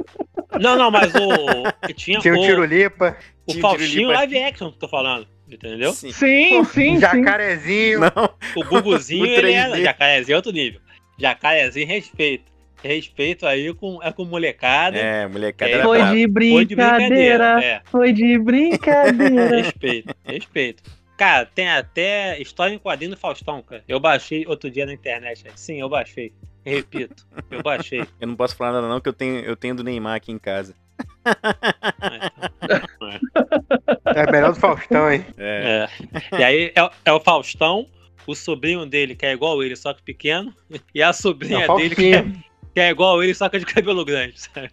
Não, 0.59 0.75
não, 0.77 0.89
mas 0.91 1.13
o. 1.15 1.93
Tinha, 1.93 2.19
Tinha 2.19 2.33
o 2.35 2.37
o, 2.39 2.41
Tirulipa, 2.45 3.17
o 3.45 3.51
Tinha 3.51 3.61
Faustinho 3.61 4.09
live 4.09 4.37
action 4.43 4.69
que 4.69 4.75
eu 4.75 4.79
tô 4.79 4.87
falando. 4.87 5.27
Entendeu? 5.49 5.93
Sim. 5.93 6.11
Sim, 6.11 6.63
sim, 6.65 6.95
sim. 6.95 6.99
Jacarezinho. 6.99 7.99
Não, 8.01 8.11
O 8.55 8.63
Guguzinho, 8.65 9.23
O 9.23 9.25
ele 9.27 9.53
era. 9.53 9.75
3D. 9.75 9.81
Jacarezinho 9.83 10.33
é 10.33 10.35
outro 10.35 10.51
nível. 10.51 10.81
Jacarezinho, 11.17 11.87
respeito. 11.87 12.43
Respeito 12.83 13.47
aí 13.47 13.73
com, 13.73 14.01
é 14.03 14.11
com 14.11 14.23
molecada. 14.25 14.97
é, 14.97 15.25
molecada 15.27 15.71
É, 15.71 15.81
Foi 15.81 15.97
de 15.99 16.05
Foi 16.05 16.15
de 16.17 16.27
brincadeira. 16.29 16.75
brincadeira. 16.75 17.63
É, 17.65 17.81
Foi 17.85 18.13
de 18.13 18.37
brincadeira. 18.37 19.55
respeito, 19.63 20.15
respeito. 20.25 20.83
Cara, 21.17 21.45
tem 21.47 21.67
até 21.67 22.39
história 22.39 22.75
em 22.75 22.77
quadrinho 22.77 23.11
do 23.11 23.17
Faustão, 23.17 23.63
cara. 23.63 23.83
Eu 23.87 23.99
baixei 23.99 24.45
outro 24.45 24.69
dia 24.69 24.85
na 24.85 24.93
internet. 24.93 25.43
Sim, 25.55 25.79
eu 25.79 25.89
baixei. 25.89 26.31
Repito, 26.67 27.25
eu 27.49 27.63
baixei. 27.63 28.05
Eu 28.19 28.27
não 28.27 28.35
posso 28.35 28.53
falar 28.53 28.73
nada 28.73 28.89
não, 28.89 28.99
que 28.99 29.07
eu 29.07 29.13
tenho, 29.13 29.39
eu 29.39 29.55
tenho 29.55 29.73
do 29.73 29.83
Neymar 29.85 30.15
aqui 30.15 30.33
em 30.33 30.37
casa. 30.37 30.75
É 34.05 34.31
melhor 34.31 34.53
do 34.53 34.59
Faustão, 34.59 35.11
hein? 35.11 35.25
É. 35.37 35.87
É. 36.31 36.39
E 36.39 36.43
aí 36.43 36.73
é, 36.75 36.89
é 37.05 37.13
o 37.13 37.19
Faustão, 37.19 37.85
o 38.25 38.33
sobrinho 38.33 38.85
dele, 38.85 39.15
que 39.15 39.25
é 39.25 39.33
igual 39.33 39.61
ele, 39.61 39.75
só 39.75 39.93
que 39.93 40.01
pequeno, 40.01 40.53
e 40.93 41.03
a 41.03 41.09
É 41.09 41.13
sobrinha 41.13 41.71
o 41.71 41.77
dele, 41.77 41.95
que 41.95 42.13
é, 42.15 42.25
que 42.73 42.79
é 42.79 42.89
igual 42.89 43.21
ele, 43.21 43.33
só 43.33 43.47
que 43.49 43.59
de 43.59 43.65
cabelo 43.65 44.03
grande, 44.03 44.39
sabe? 44.39 44.71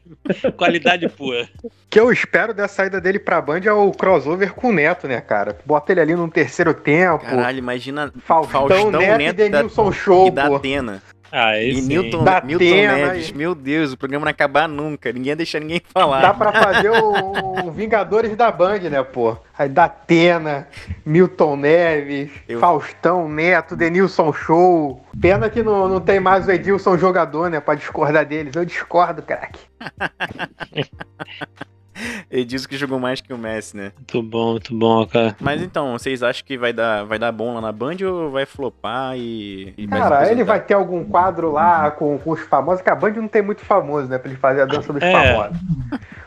Qualidade 0.56 1.08
pura. 1.08 1.48
O 1.62 1.70
que 1.90 2.00
eu 2.00 2.10
espero 2.10 2.54
da 2.54 2.68
saída 2.68 3.00
dele 3.00 3.18
pra 3.18 3.42
Band 3.42 3.60
é 3.64 3.72
o 3.72 3.90
crossover 3.92 4.54
com 4.54 4.68
o 4.68 4.72
Neto, 4.72 5.06
né, 5.06 5.20
cara? 5.20 5.58
Bota 5.66 5.92
ele 5.92 6.00
ali 6.00 6.14
num 6.14 6.30
terceiro 6.30 6.72
tempo. 6.72 7.24
Caralho, 7.24 7.58
imagina 7.58 8.12
Faustão, 8.24 8.68
Faustão, 8.68 8.90
Neto, 8.90 9.18
Neto 9.18 9.40
e 9.40 9.48
Denilson 9.50 9.92
Show, 9.92 10.28
e 10.28 10.30
da 10.30 10.46
pô. 10.46 10.56
Atena. 10.56 11.02
Ah, 11.36 11.58
E 11.58 11.70
esse 11.70 11.88
Newton, 11.88 12.22
Da 12.22 12.40
Newton 12.40 12.64
Atena, 12.64 12.96
Neves. 12.96 13.28
e- 13.30 13.34
Meu 13.34 13.56
Deus, 13.56 13.92
o 13.92 13.96
programa 13.98 14.24
não 14.24 14.30
ia 14.30 14.34
acabar 14.34 14.68
nunca. 14.68 15.12
Ninguém 15.12 15.30
ia 15.30 15.36
deixar 15.36 15.58
ninguém 15.58 15.82
falar. 15.92 16.20
Dá 16.20 16.32
pra 16.32 16.52
fazer 16.52 16.90
o, 16.90 17.66
o 17.66 17.72
Vingadores 17.72 18.36
da 18.36 18.52
Band, 18.52 18.78
né, 18.88 19.02
pô? 19.02 19.36
Aí 19.58 19.68
da 19.68 19.84
Atena, 19.86 20.68
Milton 21.04 21.56
Neves, 21.56 22.30
Eu- 22.48 22.60
Faustão, 22.60 23.28
Neto, 23.28 23.74
Denilson 23.74 24.32
Show. 24.32 25.04
Pena 25.20 25.50
que 25.50 25.60
não, 25.60 25.88
não 25.88 26.00
tem 26.00 26.20
mais 26.20 26.46
o 26.46 26.52
Edilson 26.52 26.96
jogador, 26.96 27.50
né, 27.50 27.58
pra 27.58 27.74
discordar 27.74 28.24
deles. 28.24 28.54
Eu 28.54 28.64
discordo, 28.64 29.20
craque. 29.20 29.58
Ele 32.30 32.44
disse 32.44 32.66
que 32.66 32.76
jogou 32.76 32.98
mais 32.98 33.20
que 33.20 33.32
o 33.32 33.38
Messi, 33.38 33.76
né? 33.76 33.92
Muito 33.96 34.22
bom, 34.22 34.50
muito 34.52 34.74
bom, 34.74 35.06
cara. 35.06 35.36
Mas 35.40 35.62
então, 35.62 35.92
vocês 35.92 36.22
acham 36.22 36.44
que 36.44 36.56
vai 36.58 36.72
dar, 36.72 37.04
vai 37.04 37.18
dar 37.18 37.30
bom 37.32 37.54
lá 37.54 37.60
na 37.60 37.72
Band 37.72 37.96
ou 38.04 38.30
vai 38.30 38.46
flopar 38.46 39.16
e. 39.16 39.72
e 39.76 39.86
vai 39.86 40.00
Cara, 40.00 40.14
ele 40.16 40.24
aposentar? 40.24 40.44
vai 40.44 40.60
ter 40.60 40.74
algum 40.74 41.04
quadro 41.04 41.52
lá 41.52 41.90
com, 41.90 42.18
com 42.18 42.30
os 42.30 42.40
famosos, 42.40 42.82
que 42.82 42.90
a 42.90 42.94
Band 42.94 43.12
não 43.12 43.28
tem 43.28 43.42
muito 43.42 43.60
famoso, 43.64 44.08
né, 44.08 44.18
pra 44.18 44.30
ele 44.30 44.38
fazer 44.40 44.62
a 44.62 44.66
dança 44.66 44.92
dos 44.92 45.02
É. 45.02 45.12
famosos. 45.12 45.58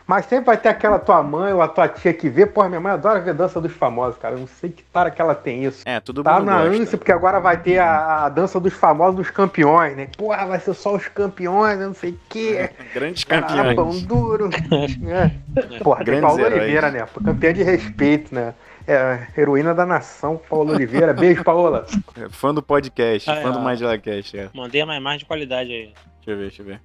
Mas 0.06 0.24
sempre 0.24 0.46
vai 0.46 0.56
ter 0.56 0.70
aquela 0.70 0.98
tua 0.98 1.22
mãe 1.22 1.52
ou 1.52 1.60
a 1.60 1.68
tua 1.68 1.86
tia 1.86 2.14
que 2.14 2.30
vê. 2.30 2.46
Porra, 2.46 2.68
minha 2.70 2.80
mãe 2.80 2.92
adora 2.92 3.20
ver 3.20 3.34
dança 3.34 3.60
dos 3.60 3.72
famosos, 3.72 4.16
cara. 4.18 4.36
Eu 4.36 4.40
não 4.40 4.46
sei 4.46 4.70
que 4.70 4.82
para 4.84 5.10
que 5.10 5.20
ela 5.20 5.34
tem 5.34 5.64
isso. 5.64 5.82
É, 5.84 6.00
todo 6.00 6.22
Tá 6.22 6.34
mundo 6.38 6.46
na 6.46 6.62
gosta. 6.64 6.82
ânsia, 6.82 6.96
porque 6.98 7.12
agora 7.12 7.38
vai 7.40 7.58
ter 7.58 7.76
a, 7.78 8.24
a 8.24 8.28
dança 8.30 8.58
dos 8.58 8.72
famosos 8.72 9.16
dos 9.16 9.30
campeões, 9.30 9.94
né? 9.94 10.08
Porra, 10.16 10.46
vai 10.46 10.58
ser 10.60 10.72
só 10.72 10.94
os 10.96 11.06
campeões, 11.08 11.78
eu 11.78 11.88
não 11.88 11.94
sei 11.94 12.12
o 12.12 12.18
quê. 12.30 12.70
Grandes 12.94 13.26
Ah, 13.28 13.42
campeões. 13.42 13.74
pão 13.74 14.00
duro. 14.00 14.48
é. 15.08 15.30
Porra, 15.82 15.96
tem 15.98 16.06
Grandes 16.06 16.22
Paulo 16.28 16.40
heróis. 16.40 16.62
Oliveira, 16.62 16.90
né? 16.90 17.06
Campeã 17.24 17.52
de 17.52 17.62
respeito, 17.62 18.34
né? 18.34 18.54
É, 18.86 19.26
heroína 19.36 19.74
da 19.74 19.84
nação, 19.84 20.40
Paulo 20.48 20.72
Oliveira. 20.72 21.12
Beijo, 21.12 21.44
Paola. 21.44 21.84
Fã 22.30 22.54
do 22.54 22.62
podcast, 22.62 23.28
Ah, 23.30 23.36
fã 23.36 23.50
é. 23.50 23.52
do 23.52 23.60
Magela 23.60 23.98
Cast, 23.98 24.38
é. 24.38 24.48
Mandei 24.54 24.82
uma 24.82 24.96
imagem 24.96 25.18
de 25.20 25.24
qualidade 25.26 25.70
aí. 25.70 25.92
Deixa 26.24 26.30
eu 26.30 26.36
ver, 26.36 26.42
deixa 26.48 26.62
eu 26.62 26.66
ver. 26.66 26.80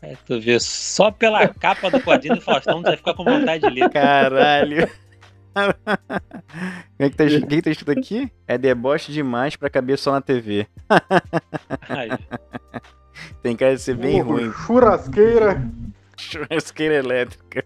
É, 0.00 0.14
tu 0.26 0.40
vê, 0.40 0.58
só 0.60 1.10
pela 1.10 1.48
capa 1.48 1.90
do 1.90 2.00
quadrinho 2.00 2.36
do 2.36 2.40
Faustão, 2.40 2.80
tu 2.82 2.86
vai 2.86 2.96
ficar 2.96 3.14
com 3.14 3.24
vontade 3.24 3.66
de 3.68 3.70
ler. 3.80 3.90
Caralho. 3.90 4.88
O 5.58 7.02
que, 7.02 7.10
que, 7.10 7.16
tá, 7.16 7.24
o 7.24 7.26
que 7.28 7.46
que 7.56 7.62
tá 7.62 7.70
escrito 7.70 7.90
aqui? 7.98 8.30
É 8.46 8.56
deboche 8.56 9.10
demais 9.10 9.56
pra 9.56 9.68
caber 9.68 9.98
só 9.98 10.12
na 10.12 10.20
TV. 10.20 10.68
Aí. 11.88 12.10
Tem 13.42 13.56
cara 13.56 13.74
de 13.74 13.82
ser 13.82 13.94
bem 13.94 14.20
ruim. 14.20 14.52
Churrasqueira. 14.52 15.62
Churrasqueira 16.16 16.94
elétrica. 16.94 17.64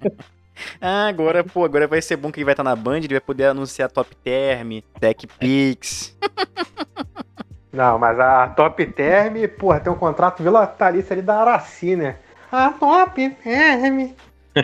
ah, 0.80 1.06
agora, 1.06 1.44
pô, 1.44 1.64
agora 1.64 1.86
vai 1.86 2.00
ser 2.00 2.16
bom 2.16 2.32
que 2.32 2.40
ele 2.40 2.44
vai 2.44 2.54
estar 2.54 2.64
na 2.64 2.74
Band, 2.74 2.98
ele 2.98 3.08
vai 3.08 3.20
poder 3.20 3.46
anunciar 3.46 3.90
Top 3.90 4.14
Term, 4.16 4.80
Tech 4.98 5.26
Pix. 5.38 6.16
Não, 7.72 7.98
mas 7.98 8.18
a 8.18 8.48
Top 8.48 8.84
Term, 8.84 9.46
porra, 9.58 9.78
tem 9.78 9.92
um 9.92 9.96
contrato 9.96 10.42
vilatalício 10.42 11.12
ali 11.12 11.22
da 11.22 11.40
Araci, 11.40 11.94
né? 11.94 12.16
A 12.50 12.70
Top 12.70 13.30
Term, 13.30 14.12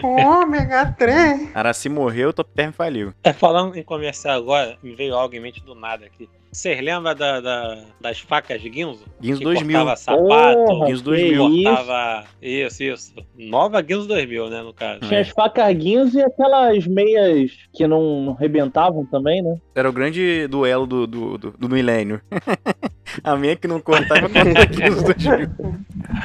ômega 0.03 0.93
3. 0.99 1.55
Araci 1.55 1.89
morreu, 1.89 2.33
Top 2.33 2.51
Term 2.53 2.73
faliu. 2.73 3.13
É, 3.23 3.33
falando 3.33 3.77
em 3.77 3.83
comercial 3.85 4.37
agora, 4.37 4.77
me 4.83 4.95
veio 4.97 5.15
algo 5.15 5.35
em 5.37 5.41
mente 5.41 5.63
do 5.63 5.75
nada 5.75 6.07
aqui. 6.07 6.29
Vocês 6.57 6.81
lembram 6.81 7.15
da, 7.15 7.39
da- 7.39 7.79
das 8.01 8.19
facas 8.21 8.63
Guinzo? 8.63 9.05
Guinzo 9.21 9.41
que 9.41 9.45
2000. 9.45 9.77
cortava 9.79 9.95
sapato, 9.97 10.65
Porra, 10.65 10.87
Guinzo 10.87 11.03
que 11.03 11.11
2000. 11.11 11.49
isso. 11.51 11.65
cortava... 11.65 12.25
Isso, 12.41 12.83
isso. 12.83 13.15
Nova 13.37 13.83
Guinzo 13.83 14.09
2000, 14.09 14.49
né, 14.49 14.63
no 14.63 14.73
caso. 14.73 15.01
Tinha 15.01 15.21
as 15.21 15.29
facaguinhas 15.29 16.15
e 16.15 16.23
aquelas 16.23 16.87
meias 16.87 17.53
que 17.75 17.87
não, 17.87 18.33
rebentavam 18.41 19.05
também, 19.05 19.43
né? 19.43 19.59
Era 19.75 19.91
o 19.91 19.93
grande 19.93 20.47
duelo 20.49 20.87
do, 20.87 21.07
do, 21.07 21.37
do, 21.37 21.51
do 21.59 21.69
milênio. 21.69 22.23
a 23.23 23.37
minha 23.37 23.55
que 23.55 23.69
não 23.69 23.79
cortava 23.79 24.23
contra 24.27 24.63
a 24.63 24.65
Guinzo 24.65 25.05
2000. 25.05 25.49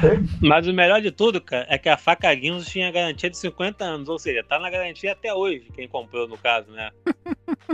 Mas 0.40 0.66
o 0.66 0.72
melhor 0.72 1.00
de 1.00 1.10
tudo, 1.10 1.40
cara, 1.40 1.66
é 1.68 1.78
que 1.78 1.88
a 1.88 1.96
faca 1.96 2.32
Guinzo 2.34 2.68
tinha 2.70 2.90
garantia 2.90 3.30
de 3.30 3.36
50 3.38 3.84
anos, 3.84 4.08
ou 4.08 4.18
seja, 4.18 4.44
tá 4.44 4.58
na 4.58 4.70
garantia 4.70 5.12
até 5.12 5.32
hoje, 5.32 5.66
quem 5.74 5.88
comprou 5.88 6.26
no 6.28 6.38
caso, 6.38 6.70
né? 6.70 6.90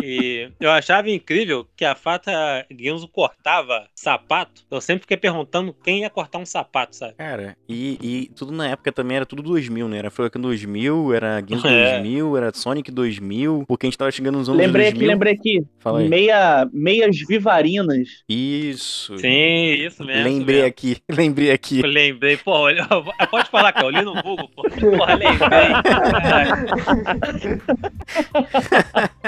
E 0.00 0.50
eu 0.60 0.70
achava 0.70 1.10
incrível 1.10 1.66
que 1.76 1.84
a 1.84 1.94
faca 1.94 2.64
Guinzo 2.72 3.08
cortava 3.08 3.88
sapato. 3.96 4.62
Eu 4.70 4.80
sempre 4.80 5.02
fiquei 5.02 5.16
perguntando 5.16 5.74
quem 5.74 6.00
ia 6.00 6.10
cortar 6.10 6.38
um 6.38 6.46
sapato, 6.46 6.94
sabe? 6.94 7.14
Cara, 7.14 7.56
e, 7.68 7.98
e 8.00 8.28
tudo 8.34 8.52
na 8.52 8.68
época 8.68 8.92
também 8.92 9.16
era 9.16 9.26
tudo 9.26 9.42
2000, 9.42 9.88
né? 9.88 9.98
Era 9.98 10.10
Furacão 10.10 10.40
2000, 10.40 11.12
era 11.14 11.40
Guinzo 11.40 11.66
É. 11.66 11.94
2000, 12.00 12.36
era 12.36 12.52
Sonic 12.54 12.90
2000, 12.92 13.64
porque 13.66 13.86
a 13.86 13.88
gente 13.90 13.98
tava 13.98 14.10
chegando 14.12 14.38
nos 14.38 14.48
anos 14.48 14.60
Lembrei 14.60 14.86
2000. 14.86 14.90
aqui, 14.92 15.06
lembrei 15.06 15.32
aqui. 15.32 15.66
Fala 15.80 16.00
aí. 16.00 16.08
Meia, 16.08 16.68
meias 16.72 17.16
vivarinas. 17.18 18.22
Isso. 18.28 19.18
Sim, 19.18 19.72
isso 19.86 20.04
mesmo. 20.04 20.22
lembrei 20.22 20.58
isso 20.58 20.66
aqui, 20.68 20.96
lembrei 21.10 21.50
aqui. 21.50 21.82
mesmo. 21.82 22.07
Lembrei, 22.08 22.36
pô, 22.38 22.52
olha, 22.52 22.86
pode 23.30 23.50
falar, 23.50 23.72
cara, 23.72 23.86
eu 23.86 23.90
li 23.90 24.02
no 24.02 24.14
Google, 24.22 24.48
pô. 24.54 24.62
Porra, 24.62 25.14
lembrei. 25.14 25.68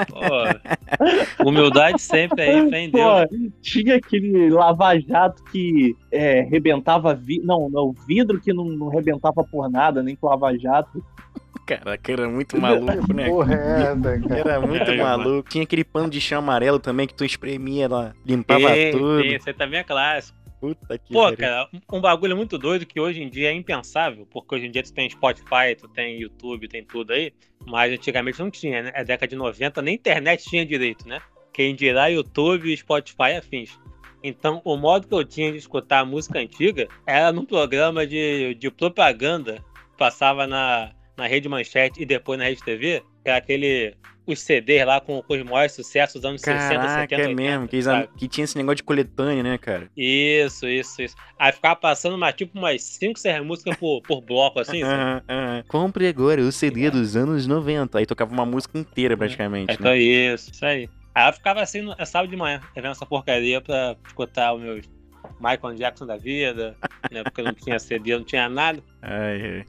Pô, 0.09 1.45
humildade 1.49 2.01
sempre 2.01 2.43
aí, 2.43 2.71
fé 2.71 2.81
em 2.81 2.91
Deus. 2.91 3.29
Pô, 3.29 3.37
tinha 3.61 3.97
aquele 3.97 4.51
lava-jato 4.51 5.43
que 5.45 5.95
é, 6.11 6.41
rebentava 6.43 7.15
vi... 7.15 7.41
não, 7.45 7.69
não, 7.69 7.93
vidro 8.07 8.41
que 8.41 8.53
não, 8.53 8.65
não 8.65 8.89
rebentava 8.89 9.45
por 9.45 9.71
nada, 9.71 10.03
nem 10.03 10.17
com 10.17 10.29
lava-jato. 10.29 11.05
Caraca, 11.67 12.13
era 12.13 12.29
muito 12.29 12.61
maluco, 12.61 13.13
né? 13.13 13.29
É 13.29 13.83
essa, 13.83 14.29
cara. 14.29 14.41
Era 14.41 14.61
muito 14.61 14.91
É, 14.91 14.97
maluco. 14.97 15.49
Tinha 15.49 15.63
aquele 15.63 15.85
pano 15.85 16.11
de 16.11 16.21
chão 16.21 16.41
amarelo 16.41 16.81
também 16.81 17.07
que 17.07 17.15
tu 17.15 17.25
espremia 17.25 17.89
lá, 17.89 18.13
limpava 18.27 18.71
tudo. 18.91 19.23
sim, 19.23 19.37
Isso 19.37 19.49
aí 19.49 19.55
também 19.55 19.79
é 19.79 19.85
clássico. 19.85 20.40
Puta 20.61 20.99
que 20.99 21.13
Pô, 21.15 21.23
pariu. 21.23 21.39
cara, 21.39 21.69
um- 21.91 22.01
bagulho 22.01 22.37
muito 22.37 22.59
doido 22.59 22.85
que 22.85 23.01
hoje 23.01 23.23
em 23.23 23.31
dia 23.31 23.49
é 23.49 23.53
impensável, 23.55 24.27
porque 24.31 24.55
hoje 24.55 24.67
em 24.67 24.71
dia 24.71 24.83
tu 24.83 24.93
tem 24.93 25.09
Spotify, 25.09 25.75
tu 25.79 25.89
tem 25.89 26.21
YouTube, 26.21 26.69
tem 26.69 26.85
tudo 26.85 27.13
aí, 27.13 27.33
mas 27.67 27.93
antigamente 27.93 28.39
não 28.39 28.51
tinha, 28.51 28.83
né? 28.83 28.93
É 28.95 29.03
década 29.03 29.27
de 29.29 29.37
90, 29.37 29.81
nem 29.81 29.95
internet 29.95 30.45
tinha 30.45 30.67
direito, 30.67 31.09
né? 31.09 31.19
Quem 31.53 31.75
dirá 31.75 32.09
YouTube, 32.09 32.77
Spotify 32.77 33.33
afins. 33.39 33.79
Então, 34.23 34.61
o 34.65 34.77
modo 34.77 35.09
que 35.09 35.15
eu 35.15 35.25
tinha 35.25 35.51
de 35.51 35.57
escutar 35.57 36.01
a 36.01 36.05
música 36.05 36.39
antiga 36.39 36.87
era 37.07 37.33
num 37.33 37.45
programa 37.47 38.07
de, 38.07 38.55
de 38.55 38.71
propaganda, 38.71 39.65
passava 39.97 40.47
na, 40.47 40.93
na 41.17 41.27
Rede 41.27 41.49
Manchete 41.49 42.03
e 42.03 42.05
depois 42.07 42.39
na 42.39 42.45
Rede 42.45 42.63
TV, 42.63 43.01
que 43.23 43.29
era 43.31 43.39
aquele. 43.39 43.95
Os 44.33 44.41
CDs 44.41 44.87
lá 44.87 45.01
com, 45.01 45.23
com 45.23 45.35
os 45.35 45.43
maiores 45.43 45.73
sucessos 45.73 46.21
dos 46.21 46.25
anos 46.25 46.41
60, 46.41 46.75
Caraca, 46.75 47.17
70, 47.17 47.23
é 47.23 47.27
80, 47.29 47.35
mesmo. 47.35 47.69
Que, 47.69 47.77
eles- 47.77 48.09
que 48.17 48.29
tinha 48.29 48.45
esse 48.45 48.57
negócio 48.57 48.77
de 48.77 48.83
coletânea, 48.83 49.43
né, 49.43 49.59
cara? 49.59 49.91
Isso, 49.97 50.69
isso, 50.69 51.03
isso. 51.03 51.17
Aí 51.39 51.53
ficava 51.53 51.77
passando 51.77 52.15
uma, 52.15 52.33
tipo 52.33 52.59
umas 52.59 52.83
5, 52.83 53.19
6 53.19 53.45
músicas 53.45 53.77
por, 53.77 54.03
por 54.03 54.21
bloco, 54.21 54.61
assim, 54.61 54.81
sabe? 54.85 54.95
Aham, 54.95 55.23
aham. 55.29 55.65
Compre 55.69 56.07
agora 56.07 56.41
o 56.41 56.53
CD 56.53 56.91
dos 56.91 57.17
anos 57.17 57.47
90. 57.47 57.99
Aí 57.99 58.07
tocava 58.07 58.33
uma 58.33 58.47
música 58.47 58.79
inteira, 58.79 59.17
praticamente. 59.17 59.75
Então 59.75 59.91
né? 59.91 59.99
isso, 59.99 60.51
isso 60.53 60.65
aí. 60.65 60.89
Aí 61.15 61.29
eu 61.29 61.33
ficava 61.33 61.61
assim, 61.61 61.83
no, 61.83 61.95
sábado 62.07 62.31
de 62.31 62.37
manhã, 62.37 62.61
vendo 62.75 62.89
essa 62.89 63.05
porcaria 63.05 63.61
pra 63.61 63.97
escutar 64.07 64.55
os 64.55 64.63
meus 64.63 64.85
Michael 65.41 65.75
Jackson 65.75 66.07
da 66.07 66.17
vida, 66.17 66.77
né? 67.11 67.25
Porque 67.25 67.43
não 67.43 67.53
tinha 67.55 67.79
CD, 67.79 68.17
não 68.17 68.25
tinha 68.25 68.49
nada. 68.49 68.83
Ai, 69.03 69.43
ai. 69.43 69.65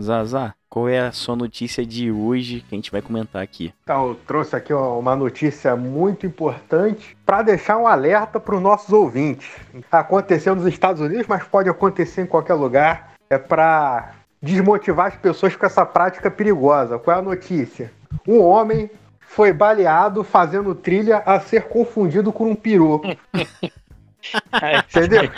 Zazá, 0.00 0.54
qual 0.70 0.88
é 0.88 1.00
a 1.00 1.12
sua 1.12 1.36
notícia 1.36 1.84
de 1.84 2.10
hoje 2.10 2.64
que 2.66 2.74
a 2.74 2.76
gente 2.76 2.90
vai 2.90 3.02
comentar 3.02 3.42
aqui? 3.42 3.74
Então, 3.82 4.08
eu 4.08 4.14
trouxe 4.26 4.56
aqui 4.56 4.72
uma 4.72 5.14
notícia 5.14 5.76
muito 5.76 6.26
importante 6.26 7.16
para 7.26 7.42
deixar 7.42 7.76
um 7.76 7.86
alerta 7.86 8.40
para 8.40 8.54
os 8.54 8.62
nossos 8.62 8.90
ouvintes. 8.90 9.50
Aconteceu 9.90 10.54
nos 10.54 10.66
Estados 10.66 11.02
Unidos, 11.02 11.26
mas 11.26 11.44
pode 11.44 11.68
acontecer 11.68 12.22
em 12.22 12.26
qualquer 12.26 12.54
lugar. 12.54 13.12
É 13.28 13.36
para 13.36 14.14
desmotivar 14.40 15.08
as 15.08 15.16
pessoas 15.16 15.54
com 15.54 15.66
essa 15.66 15.84
prática 15.84 16.30
perigosa. 16.30 16.98
Qual 16.98 17.14
é 17.14 17.20
a 17.20 17.22
notícia? 17.22 17.92
Um 18.26 18.40
homem 18.40 18.90
foi 19.20 19.52
baleado 19.52 20.24
fazendo 20.24 20.74
trilha 20.74 21.18
a 21.18 21.38
ser 21.38 21.64
confundido 21.64 22.32
com 22.32 22.50
um 22.50 22.54
peru. 22.54 23.02
Entendeu? 24.88 25.30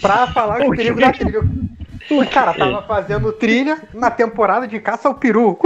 Pra 0.00 0.26
falar 0.26 0.60
os 0.60 0.76
perigos 0.76 1.00
da 1.00 1.12
trilha. 1.12 1.40
O 2.08 2.26
cara 2.28 2.54
tava 2.54 2.82
fazendo 2.82 3.32
trilha 3.32 3.82
na 3.92 4.10
temporada 4.10 4.66
de 4.66 4.80
caça 4.80 5.08
ao 5.08 5.14
peru. 5.14 5.58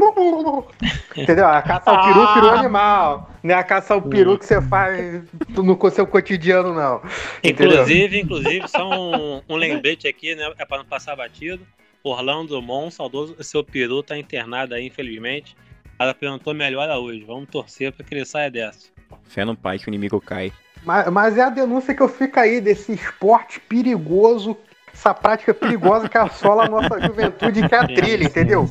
Entendeu? 1.17 1.47
A 1.47 1.63
caça 1.63 1.91
ao 1.91 2.05
peru, 2.05 2.35
peru 2.35 2.49
animal. 2.51 3.31
Não 3.43 3.55
é 3.55 3.59
a 3.59 3.63
caça 3.63 3.95
ao 3.95 4.03
peru 4.03 4.39
que 4.39 4.45
você 4.45 4.61
faz 4.61 5.23
no 5.49 5.91
seu 5.91 6.07
cotidiano, 6.07 6.75
não. 6.75 7.01
Entendeu? 7.43 7.83
Inclusive, 7.83 8.21
inclusive, 8.21 8.69
só 8.69 8.89
um, 8.91 9.43
um 9.49 9.57
lembrete 9.57 10.09
aqui, 10.09 10.35
né? 10.35 10.53
É 10.59 10.65
pra 10.65 10.79
não 10.79 10.85
passar 10.85 11.15
batido. 11.15 11.65
Orlando 12.03 12.49
Drummond, 12.49 12.93
saudoso, 12.93 13.35
seu 13.41 13.65
peru 13.65 14.03
tá 14.03 14.19
internado 14.19 14.75
aí, 14.75 14.87
infelizmente. 14.87 15.57
Ela 15.99 16.13
perguntou 16.13 16.53
melhora 16.53 16.99
hoje. 16.99 17.25
Vamos 17.25 17.49
torcer 17.49 17.93
pra 17.93 18.05
que 18.05 18.15
ele 18.15 18.27
saia 18.27 18.51
dessa. 18.51 18.89
Fé 19.25 19.45
no 19.45 19.57
pai 19.57 19.79
que 19.79 19.87
o 19.87 19.91
inimigo 19.91 20.21
cai. 20.21 20.53
Mas, 20.85 21.11
mas 21.11 21.39
é 21.39 21.43
a 21.43 21.49
denúncia 21.49 21.95
que 21.95 22.03
eu 22.03 22.09
fico 22.09 22.39
aí 22.39 22.61
desse 22.61 22.93
esporte 22.93 23.59
perigoso, 23.59 24.55
essa 24.95 25.13
prática 25.13 25.53
perigosa 25.53 26.09
que 26.09 26.17
assola 26.17 26.65
a 26.65 26.69
nossa 26.69 27.01
juventude, 27.01 27.69
que 27.69 27.75
é 27.75 27.79
a 27.79 27.87
trilha, 27.87 28.25
entendeu? 28.25 28.67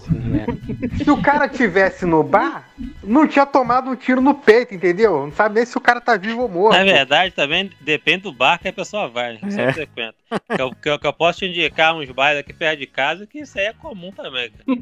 Se 1.04 1.12
o 1.12 1.22
cara 1.22 1.48
tivesse 1.50 2.06
no 2.06 2.24
bar, 2.24 2.70
não 3.04 3.28
tinha 3.28 3.46
tomado 3.46 3.90
um 3.90 3.96
tiro 3.96 4.22
no 4.22 4.34
peito, 4.34 4.74
entendeu? 4.74 5.26
Não 5.26 5.32
sabe 5.32 5.56
nem 5.56 5.66
se 5.66 5.78
o 5.78 5.82
cara 5.82 6.00
tá 6.00 6.16
vivo 6.16 6.42
ou 6.42 6.50
morto. 6.50 6.78
Na 6.78 6.84
verdade, 6.84 7.34
também 7.36 7.70
depende 7.82 8.24
do 8.24 8.32
bar 8.32 8.58
que 8.60 8.70
a 8.70 8.74
pessoa 8.74 9.08
vai, 9.10 9.34
né? 9.34 9.40
Você 9.44 9.62
É. 9.62 9.74
frequenta. 9.74 10.16
Que 10.56 10.62
eu, 10.62 10.72
que, 10.74 10.90
eu, 10.90 10.98
que 11.00 11.06
eu 11.08 11.14
posso 11.14 11.40
te 11.40 11.46
indicar 11.46 11.94
uns 11.96 12.10
bares 12.10 12.40
aqui 12.40 12.54
perto 12.54 12.80
de 12.80 12.88
casa 12.88 13.28
que 13.28 13.40
isso 13.40 13.60
aí 13.60 13.66
é 13.66 13.74
comum 13.74 14.12
também, 14.12 14.50
cara. 14.50 14.80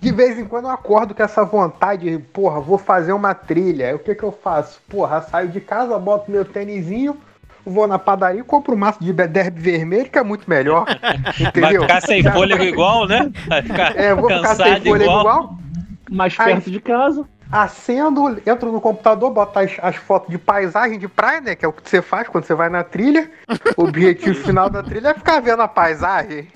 De 0.00 0.12
vez 0.12 0.38
em 0.38 0.44
quando 0.44 0.66
eu 0.66 0.70
acordo 0.70 1.14
com 1.14 1.22
essa 1.22 1.44
vontade, 1.44 2.18
porra, 2.32 2.60
vou 2.60 2.76
fazer 2.78 3.12
uma 3.12 3.34
trilha. 3.34 3.88
Aí 3.88 3.94
o 3.94 3.98
que 3.98 4.14
que 4.14 4.22
eu 4.22 4.30
faço? 4.30 4.80
Porra, 4.88 5.22
saio 5.22 5.48
de 5.48 5.60
casa, 5.60 5.98
boto 5.98 6.30
meu 6.30 6.44
tênisinho, 6.44 7.16
vou 7.64 7.86
na 7.86 7.98
padaria 7.98 8.40
e 8.40 8.44
compro 8.44 8.74
um 8.74 8.78
maço 8.78 9.02
de 9.02 9.12
derby 9.12 9.60
vermelho, 9.60 10.08
que 10.10 10.18
é 10.18 10.22
muito 10.22 10.48
melhor. 10.48 10.84
Vai 11.38 11.48
Entendeu? 11.48 11.82
ficar 11.82 12.00
sem 12.00 12.22
Já- 12.22 12.32
fôlego 12.32 12.62
igual, 12.64 13.06
né? 13.06 13.30
Vai 13.46 13.62
ficar 13.62 13.96
É, 13.96 14.14
vou 14.14 14.30
ficar 14.30 14.54
sem 14.56 14.80
fôlego 14.80 15.04
igual. 15.04 15.20
igual. 15.20 15.58
Mais 16.10 16.34
Ai. 16.38 16.54
perto 16.54 16.70
de 16.70 16.80
casa. 16.80 17.24
acendo, 17.50 18.40
entro 18.46 18.70
no 18.72 18.80
computador, 18.80 19.30
boto 19.30 19.58
as, 19.58 19.72
as 19.82 19.96
fotos 19.96 20.30
de 20.30 20.38
paisagem 20.38 20.98
de 20.98 21.08
praia, 21.08 21.40
né? 21.40 21.54
Que 21.54 21.64
é 21.64 21.68
o 21.68 21.72
que 21.72 21.88
você 21.88 22.00
faz 22.02 22.28
quando 22.28 22.44
você 22.44 22.54
vai 22.54 22.68
na 22.68 22.82
trilha. 22.84 23.30
O 23.76 23.84
objetivo 23.84 24.34
final 24.44 24.68
da 24.70 24.82
trilha 24.82 25.08
é 25.08 25.14
ficar 25.14 25.40
vendo 25.40 25.62
a 25.62 25.68
paisagem. 25.68 26.48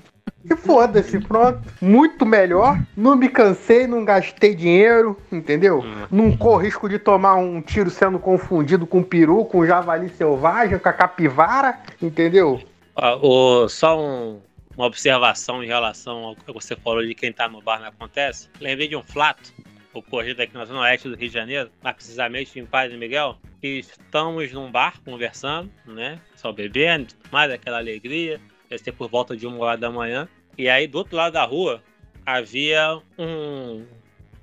E 0.49 0.55
foda-se, 0.55 1.19
pronto. 1.19 1.61
Muito 1.81 2.25
melhor. 2.25 2.77
Não 2.97 3.15
me 3.15 3.29
cansei, 3.29 3.87
não 3.87 4.03
gastei 4.03 4.53
dinheiro, 4.53 5.17
entendeu? 5.31 5.79
Hum. 5.79 6.07
Não 6.11 6.35
corro 6.37 6.57
risco 6.57 6.89
de 6.89 6.99
tomar 6.99 7.35
um 7.35 7.61
tiro 7.61 7.89
sendo 7.89 8.19
confundido 8.19 8.85
com 8.85 9.01
peru, 9.01 9.45
com 9.45 9.65
javali 9.65 10.09
selvagem, 10.09 10.77
com 10.77 10.89
a 10.89 10.93
capivara, 10.93 11.79
entendeu? 12.01 12.61
Ó, 12.95 13.63
o- 13.63 13.69
só 13.69 13.99
um- 13.99 14.41
uma 14.75 14.85
observação 14.87 15.63
em 15.63 15.67
relação 15.67 16.17
ao 16.25 16.35
que 16.35 16.51
você 16.51 16.75
falou 16.75 17.05
de 17.05 17.15
quem 17.15 17.31
tá 17.31 17.47
no 17.47 17.61
bar 17.61 17.79
não 17.79 17.87
acontece. 17.87 18.49
Lembrei 18.59 18.87
de 18.87 18.95
um 18.95 19.03
flato 19.03 19.53
ocorrido 19.93 20.41
aqui 20.41 20.53
na 20.55 20.65
zona 20.65 20.81
oeste 20.81 21.07
do 21.07 21.15
Rio 21.15 21.27
de 21.29 21.33
Janeiro, 21.33 21.69
mais 21.83 21.95
precisamente 21.95 22.59
em 22.59 22.65
Padre 22.65 22.97
Miguel, 22.97 23.37
que 23.61 23.79
estamos 23.79 24.51
num 24.51 24.71
bar 24.71 24.95
conversando, 25.05 25.69
né? 25.85 26.19
Só 26.35 26.51
bebendo, 26.51 27.13
mais 27.31 27.51
aquela 27.51 27.77
alegria. 27.77 28.41
Ia 28.73 28.77
ser 28.79 28.91
por 28.91 29.07
volta 29.07 29.37
de 29.37 29.45
uma 29.45 29.59
hora 29.59 29.77
da 29.77 29.91
manhã. 29.91 30.27
E 30.57 30.67
aí, 30.67 30.87
do 30.87 30.97
outro 30.97 31.15
lado 31.15 31.33
da 31.33 31.45
rua, 31.45 31.83
havia 32.25 32.99
um 33.17 33.85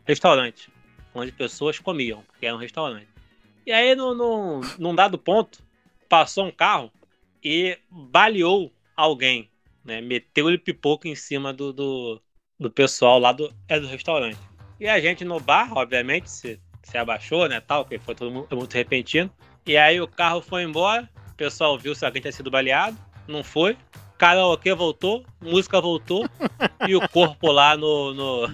restaurante 0.07 0.71
onde 1.13 1.33
pessoas 1.33 1.79
comiam, 1.79 2.23
que 2.39 2.47
era 2.47 2.55
um 2.55 2.59
restaurante. 2.59 3.09
E 3.67 3.73
aí, 3.73 3.95
num, 3.97 4.15
num, 4.15 4.61
num 4.79 4.95
dado 4.95 5.19
ponto, 5.19 5.59
passou 6.09 6.47
um 6.47 6.51
carro 6.53 6.93
e 7.43 7.77
baleou 7.91 8.73
alguém, 8.97 9.51
né? 9.85 10.01
Meteu-lhe 10.01 10.59
pipoco 10.59 11.09
em 11.09 11.15
cima 11.17 11.53
do, 11.53 11.73
do, 11.73 12.23
do 12.59 12.71
pessoal 12.71 13.19
lá 13.19 13.33
do, 13.33 13.53
é 13.69 13.81
do 13.81 13.89
restaurante. 13.89 14.39
E 14.79 14.89
a 14.89 15.01
gente 15.01 15.25
no 15.25 15.41
bar, 15.41 15.77
obviamente, 15.77 16.31
se, 16.31 16.61
se 16.85 16.97
abaixou, 16.97 17.49
né, 17.49 17.61
tal, 17.61 17.85
porque 17.85 17.99
foi 17.99 18.15
tudo 18.15 18.31
mu- 18.31 18.49
muito 18.53 18.75
repentino. 18.75 19.31
E 19.67 19.77
aí 19.77 20.01
o 20.01 20.07
carro 20.09 20.41
foi 20.41 20.63
embora, 20.63 21.09
o 21.33 21.35
pessoal 21.35 21.77
viu 21.77 21.95
se 21.95 22.07
alguém 22.07 22.23
tinha 22.23 22.33
sido 22.33 22.51
baleado, 22.51 22.97
não 23.27 23.43
foi. 23.43 23.77
Karaokê 24.21 24.75
voltou, 24.75 25.25
música 25.41 25.81
voltou, 25.81 26.29
e 26.87 26.95
o 26.95 27.09
corpo 27.09 27.51
lá 27.51 27.75
no, 27.75 28.13
no- 28.13 28.49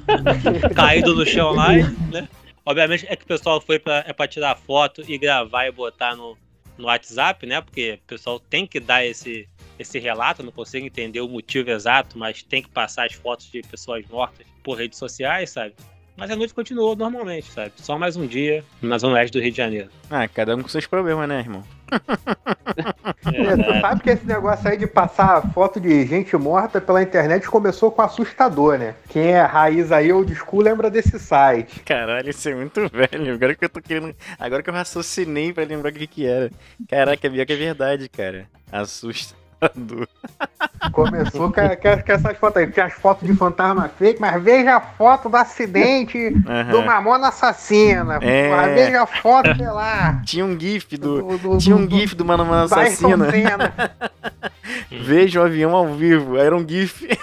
caído 0.76 1.12
no 1.12 1.26
chão 1.26 1.50
lá, 1.50 1.72
né? 2.12 2.28
Obviamente 2.64 3.04
é 3.08 3.16
que 3.16 3.24
o 3.24 3.26
pessoal 3.26 3.60
foi 3.60 3.76
pra, 3.80 4.04
é 4.06 4.12
pra 4.12 4.28
tirar 4.28 4.54
foto 4.56 5.02
e 5.08 5.18
gravar 5.18 5.66
e 5.66 5.72
botar 5.72 6.14
no, 6.14 6.38
no 6.78 6.86
WhatsApp, 6.86 7.44
né? 7.46 7.60
Porque 7.60 7.98
o 8.04 8.06
pessoal 8.06 8.38
tem 8.38 8.64
que 8.64 8.78
dar 8.78 9.04
esse, 9.04 9.48
esse 9.76 9.98
relato, 9.98 10.44
não 10.44 10.52
consigo 10.52 10.86
entender 10.86 11.20
o 11.20 11.28
motivo 11.28 11.68
exato, 11.68 12.16
mas 12.16 12.44
tem 12.44 12.62
que 12.62 12.68
passar 12.70 13.06
as 13.06 13.14
fotos 13.14 13.50
de 13.50 13.60
pessoas 13.62 14.04
mortas 14.08 14.46
por 14.62 14.78
redes 14.78 14.98
sociais, 15.00 15.50
sabe? 15.50 15.74
Mas 16.16 16.30
a 16.30 16.36
noite 16.36 16.54
continuou 16.54 16.94
normalmente, 16.94 17.50
sabe? 17.50 17.72
Só 17.76 17.98
mais 17.98 18.16
um 18.16 18.26
dia 18.26 18.64
na 18.80 18.98
Zona 18.98 19.14
Oeste 19.16 19.36
do 19.36 19.42
Rio 19.42 19.50
de 19.50 19.56
Janeiro. 19.56 19.90
Ah, 20.08 20.26
cada 20.28 20.54
um 20.54 20.62
com 20.62 20.68
seus 20.68 20.86
problemas, 20.86 21.28
né, 21.28 21.40
irmão? 21.40 21.62
É, 23.26 23.56
tu 23.56 23.80
sabe 23.80 24.02
que 24.02 24.10
esse 24.10 24.26
negócio 24.26 24.68
aí 24.68 24.76
de 24.76 24.86
passar 24.86 25.52
foto 25.52 25.80
de 25.80 26.06
gente 26.06 26.36
morta 26.36 26.80
pela 26.80 27.02
internet 27.02 27.46
começou 27.48 27.90
com 27.90 28.02
assustador, 28.02 28.78
né? 28.78 28.94
Quem 29.08 29.28
é 29.28 29.42
raiz 29.42 29.92
aí, 29.92 30.12
old 30.12 30.34
school, 30.34 30.62
lembra 30.62 30.90
desse 30.90 31.18
site. 31.18 31.80
Caralho, 31.80 32.30
isso 32.30 32.48
é 32.48 32.54
muito 32.54 32.80
velho. 32.88 33.34
Agora 33.34 33.54
que 33.54 33.64
eu 33.64 33.68
tô 33.68 33.80
querendo. 33.80 34.14
Agora 34.38 34.62
que 34.62 34.70
eu 34.70 34.74
raciocinei 34.74 35.52
pra 35.52 35.64
lembrar 35.64 35.90
o 35.90 35.94
que, 35.94 36.06
que 36.06 36.26
era. 36.26 36.50
Caraca, 36.88 37.30
pior 37.30 37.46
que 37.46 37.52
é 37.52 37.56
verdade, 37.56 38.08
cara. 38.08 38.46
Começou 40.92 41.52
com, 41.52 41.60
com, 41.68 42.02
com 42.02 42.12
essas 42.12 42.36
fotos 42.38 42.56
aí. 42.62 42.70
Tinha 42.70 42.86
as 42.86 42.92
fotos 42.94 43.26
de 43.26 43.34
fantasma 43.34 43.88
fake, 43.88 44.20
mas 44.20 44.42
veja 44.42 44.76
a 44.76 44.80
foto 44.80 45.28
do 45.28 45.36
acidente 45.36 46.18
Aham. 46.46 46.70
do 46.70 46.82
Mamona 46.84 47.28
Assassina. 47.28 48.18
É. 48.22 48.74
Veja 48.74 49.02
a 49.02 49.06
foto, 49.06 49.54
sei 49.56 49.66
lá. 49.66 50.20
Tinha 50.26 50.44
um 50.44 50.58
gif 50.58 50.96
do. 50.96 51.22
do- 51.22 51.38
do- 51.38 51.58
Tinha 51.58 51.76
um 51.76 51.86
do- 51.86 51.96
gif 51.96 52.14
do 52.14 52.24
do 52.24 52.30
Ayrton 52.32 52.54
Assassina. 52.54 53.26
Veja 54.90 55.40
o 55.40 55.44
avião 55.44 55.74
ao 55.74 55.94
vivo. 55.94 56.36
Era 56.36 56.54
um 56.56 56.66
gif. 56.68 57.06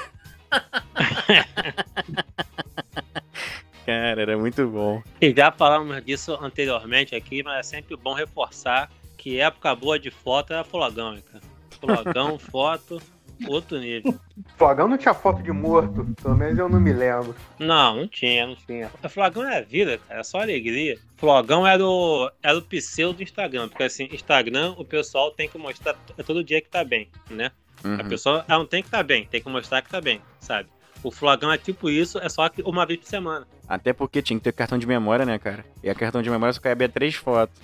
Cara, 3.86 4.22
era 4.22 4.38
muito 4.38 4.66
bom. 4.68 5.02
E 5.20 5.34
já 5.36 5.52
falamos 5.52 6.04
disso 6.06 6.38
anteriormente 6.42 7.16
aqui, 7.16 7.44
mas 7.44 7.60
é 7.60 7.64
sempre 7.64 7.98
bom 7.98 8.14
reforçar 8.14 8.90
que 9.18 9.40
época 9.40 9.76
boa 9.76 10.00
de 10.00 10.10
foto 10.10 10.54
era 10.54 10.64
flogão, 10.64 11.16
hein, 11.16 11.24
cara. 11.32 11.44
Flogão, 11.88 12.40
foto, 12.40 13.02
outro 13.48 13.78
nível. 13.80 14.16
Flogão 14.58 14.88
não 14.88 14.98
tinha 14.98 15.14
foto 15.14 15.42
de 15.44 15.52
morto, 15.52 16.06
pelo 16.22 16.36
menos 16.36 16.58
eu 16.58 16.70
não 16.70 16.80
me 16.80 16.94
lembro. 16.94 17.36
Não, 17.60 17.98
não 17.98 18.08
tinha, 18.08 18.48
não 18.48 18.56
tinha. 18.56 18.90
O 19.04 19.10
Flogão 19.10 19.44
é 19.48 19.62
vida, 19.62 19.98
cara, 20.08 20.20
é 20.22 20.24
só 20.24 20.40
alegria. 20.40 20.98
Flogão 21.18 21.66
era 21.68 21.86
o, 21.86 22.30
era 22.42 22.58
o 22.58 22.62
pseudo 22.62 23.18
do 23.18 23.24
Instagram, 23.24 23.68
porque 23.70 23.84
assim, 23.84 24.08
Instagram 24.12 24.74
o 24.78 24.86
pessoal 24.86 25.32
tem 25.32 25.50
que 25.50 25.58
mostrar 25.58 25.94
t- 25.94 26.24
todo 26.24 26.44
dia 26.44 26.62
que 26.62 26.70
tá 26.70 26.84
bem, 26.84 27.10
né? 27.30 27.52
A 27.84 27.88
Uhum. 27.88 27.98
pessoa 28.10 28.46
ela 28.48 28.60
não 28.60 28.66
tem 28.66 28.82
que 28.82 28.90
tá 28.90 29.04
bem, 29.04 29.26
tem 29.26 29.42
que 29.42 29.50
mostrar 29.50 29.82
que 29.82 29.90
tá 29.90 30.00
bem, 30.00 30.22
sabe? 30.40 30.70
O 31.04 31.12
Flogão 31.12 31.52
é 31.52 31.58
tipo 31.58 31.90
isso, 31.90 32.18
é 32.20 32.30
só 32.30 32.50
uma 32.64 32.86
vez 32.86 32.98
por 33.02 33.08
semana. 33.08 33.46
Até 33.68 33.92
porque 33.92 34.22
tinha 34.22 34.38
que 34.40 34.44
ter 34.46 34.54
cartão 34.54 34.78
de 34.78 34.88
memória, 34.88 35.26
né, 35.26 35.38
cara? 35.38 35.66
E 35.84 35.90
a 35.90 35.96
cartão 35.96 36.22
de 36.22 36.30
memória 36.30 36.54
só 36.54 36.62
cabia 36.62 36.88
três 36.88 37.16
fotos. 37.16 37.60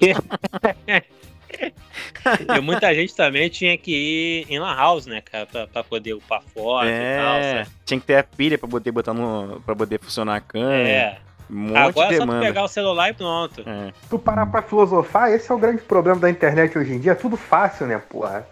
E 2.56 2.60
muita 2.60 2.94
gente 2.94 3.14
também 3.14 3.48
tinha 3.48 3.76
que 3.76 3.90
ir 3.90 4.46
em 4.52 4.58
Lan 4.58 4.74
House, 4.74 5.06
né, 5.06 5.20
cara, 5.20 5.46
pra, 5.46 5.66
pra 5.66 5.84
poder 5.84 6.14
upar 6.14 6.42
foto 6.42 6.86
e 6.86 7.16
tal, 7.16 7.36
é, 7.36 7.66
tinha 7.84 8.00
que 8.00 8.06
ter 8.06 8.16
a 8.16 8.22
pilha 8.22 8.58
pra 8.58 8.68
poder 8.68 8.92
botar 8.92 9.14
no. 9.14 9.60
pra 9.64 9.74
poder 9.74 9.98
funcionar 10.00 10.36
a 10.36 10.40
câmera. 10.40 10.88
É. 10.88 11.18
Um 11.50 11.60
monte 11.68 11.76
Agora 11.78 12.08
de 12.08 12.14
é 12.14 12.18
só 12.18 12.26
tu 12.26 12.40
pegar 12.40 12.64
o 12.64 12.68
celular 12.68 13.08
e 13.08 13.14
pronto. 13.14 13.64
É. 13.66 13.92
Tu 14.10 14.18
parar 14.18 14.46
pra 14.46 14.60
filosofar, 14.60 15.32
esse 15.32 15.50
é 15.50 15.54
o 15.54 15.58
grande 15.58 15.80
problema 15.80 16.20
da 16.20 16.28
internet 16.28 16.76
hoje 16.76 16.92
em 16.92 17.00
dia. 17.00 17.12
É 17.12 17.14
tudo 17.14 17.36
fácil, 17.36 17.86
né, 17.86 18.00
porra? 18.10 18.46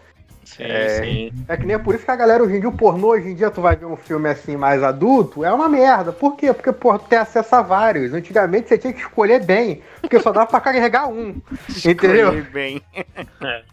Sim, 0.56 0.64
É. 0.64 0.88
sim. 1.04 1.32
É 1.48 1.56
que 1.56 1.66
nem 1.66 1.76
é 1.76 1.78
por 1.78 1.94
isso 1.94 2.04
que 2.04 2.10
a 2.10 2.16
galera 2.16 2.42
hoje 2.42 2.56
em 2.56 2.60
dia, 2.60 2.68
o 2.68 2.72
pornô, 2.72 3.08
hoje 3.08 3.28
em 3.28 3.34
dia, 3.34 3.50
tu 3.50 3.60
vai 3.60 3.76
ver 3.76 3.84
um 3.86 3.96
filme 3.96 4.28
assim 4.28 4.56
mais 4.56 4.82
adulto, 4.82 5.44
é 5.44 5.52
uma 5.52 5.68
merda. 5.68 6.12
Por 6.12 6.34
quê? 6.36 6.52
Porque, 6.52 6.72
porra, 6.72 6.98
tu 6.98 7.04
tem 7.06 7.18
acesso 7.18 7.54
a 7.54 7.62
vários. 7.62 8.14
Antigamente 8.14 8.68
você 8.68 8.78
tinha 8.78 8.92
que 8.92 9.00
escolher 9.00 9.44
bem, 9.44 9.82
porque 10.00 10.18
só 10.18 10.32
dava 10.32 10.46
pra 10.46 10.60
carregar 10.60 11.08
um. 11.08 11.34
Entendeu? 11.84 12.28
Escolhi 12.28 12.42
bem. 12.42 12.82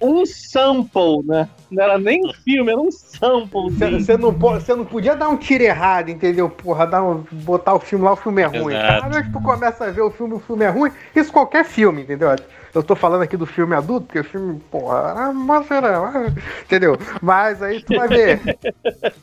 Um 0.01 0.25
sample, 0.25 1.23
né? 1.25 1.47
Não 1.71 1.83
era 1.83 1.97
nem 1.97 2.19
um 2.25 2.33
filme, 2.33 2.71
era 2.71 2.79
um 2.81 2.91
sample. 2.91 3.71
Você 3.71 4.17
não, 4.17 4.31
não 4.77 4.85
podia 4.85 5.15
dar 5.15 5.29
um 5.29 5.37
tiro 5.37 5.63
errado, 5.63 6.09
entendeu? 6.09 6.49
Porra, 6.49 6.85
dar 6.85 7.03
um- 7.03 7.23
botar 7.31 7.73
o 7.73 7.79
filme 7.79 8.03
lá, 8.05 8.13
o 8.13 8.17
filme 8.17 8.41
é 8.41 8.45
ruim. 8.45 8.73
Exato. 8.75 9.01
Cada 9.01 9.07
vez 9.09 9.25
que 9.27 9.31
tu 9.33 9.41
começa 9.41 9.85
a 9.85 9.91
ver 9.91 10.01
o 10.01 10.11
filme, 10.11 10.33
o 10.33 10.39
filme 10.39 10.65
é 10.65 10.69
ruim. 10.69 10.91
Isso 11.15 11.31
qualquer 11.31 11.63
filme, 11.63 12.01
entendeu? 12.01 12.35
Eu 12.73 12.81
tô 12.81 12.95
falando 12.95 13.21
aqui 13.21 13.37
do 13.37 13.45
filme 13.45 13.75
adulto, 13.75 14.07
porque 14.07 14.19
o 14.19 14.23
filme, 14.23 14.59
porra, 14.71 15.13
ah, 15.15 15.31
mas 15.33 15.69
era, 15.69 16.33
entendeu? 16.73 16.97
Mas 17.21 17.61
aí 17.61 17.81
tu 17.81 17.95
vai 17.95 18.07
ver. 18.07 18.39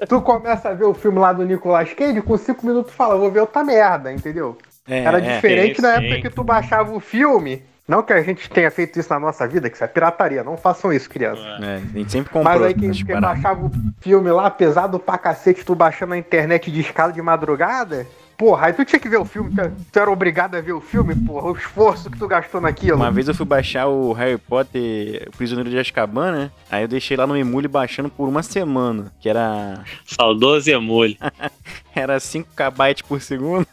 tu 0.08 0.20
começa 0.20 0.70
a 0.70 0.74
ver 0.74 0.84
o 0.84 0.94
filme 0.94 1.18
lá 1.18 1.32
do 1.32 1.44
Nicolas 1.44 1.92
Cage, 1.92 2.22
com 2.22 2.36
cinco 2.36 2.66
minutos 2.66 2.92
tu 2.92 2.96
fala, 2.96 3.16
vou 3.16 3.30
ver 3.30 3.40
outra 3.40 3.64
merda, 3.64 4.12
entendeu? 4.12 4.56
É, 4.88 5.04
Era 5.04 5.18
é. 5.18 5.34
diferente 5.34 5.80
sim. 5.80 5.86
época 5.86 6.22
que 6.22 6.34
tu 6.34 6.42
baixava 6.42 6.92
o 6.92 7.00
filme. 7.00 7.62
Não 7.86 8.04
que 8.04 8.12
a 8.12 8.22
gente 8.22 8.48
tenha 8.48 8.70
feito 8.70 9.00
isso 9.00 9.12
na 9.12 9.18
nossa 9.18 9.48
vida, 9.48 9.68
que 9.68 9.74
isso 9.74 9.82
é 9.82 9.88
pirataria. 9.88 10.44
Não 10.44 10.56
façam 10.56 10.92
isso, 10.92 11.10
criança. 11.10 11.42
É, 11.60 11.74
a 11.74 11.98
gente 11.98 12.12
sempre 12.12 12.32
comprou. 12.32 12.44
Mas 12.44 12.62
aí 12.62 12.72
quem, 12.72 12.90
essas 12.90 13.02
quem 13.02 13.16
paradas. 13.16 13.42
baixava 13.42 13.66
o 13.66 13.70
filme 14.00 14.30
lá, 14.30 14.48
pesado 14.48 15.00
pra 15.00 15.18
cacete, 15.18 15.64
tu 15.64 15.74
baixando 15.74 16.10
na 16.10 16.18
internet 16.18 16.70
de 16.70 16.80
escala 16.80 17.12
de 17.12 17.20
madrugada, 17.20 18.06
porra, 18.40 18.68
aí 18.68 18.72
tu 18.72 18.82
tinha 18.86 18.98
que 18.98 19.06
ver 19.06 19.18
o 19.18 19.24
filme, 19.26 19.50
tu- 19.92 19.98
era 20.00 20.10
obrigado 20.10 20.54
a 20.54 20.62
ver 20.62 20.72
o 20.72 20.80
filme, 20.80 21.14
porra, 21.14 21.48
o 21.50 21.54
esforço 21.54 22.10
que 22.10 22.18
tu 22.18 22.26
gastou 22.26 22.58
naquilo. 22.58 22.96
Uma 22.96 23.10
vez 23.10 23.28
eu 23.28 23.34
fui 23.34 23.44
baixar 23.44 23.86
o 23.86 24.14
Harry 24.14 24.38
Potter, 24.38 25.28
o 25.28 25.36
Prisioneiro 25.36 25.68
de 25.68 25.78
Azkaban, 25.78 26.32
né? 26.32 26.50
Aí 26.70 26.82
eu 26.82 26.88
deixei 26.88 27.18
lá 27.18 27.26
no 27.26 27.36
emule 27.36 27.68
baixando 27.68 28.08
por 28.08 28.26
uma 28.26 28.42
semana, 28.42 29.12
que 29.20 29.28
era 29.28 29.84
Saudoso 30.06 30.70
emule. 30.70 31.18
era 31.94 32.18
5 32.18 32.48
KB 32.56 33.02
por 33.06 33.20
segundo. 33.20 33.66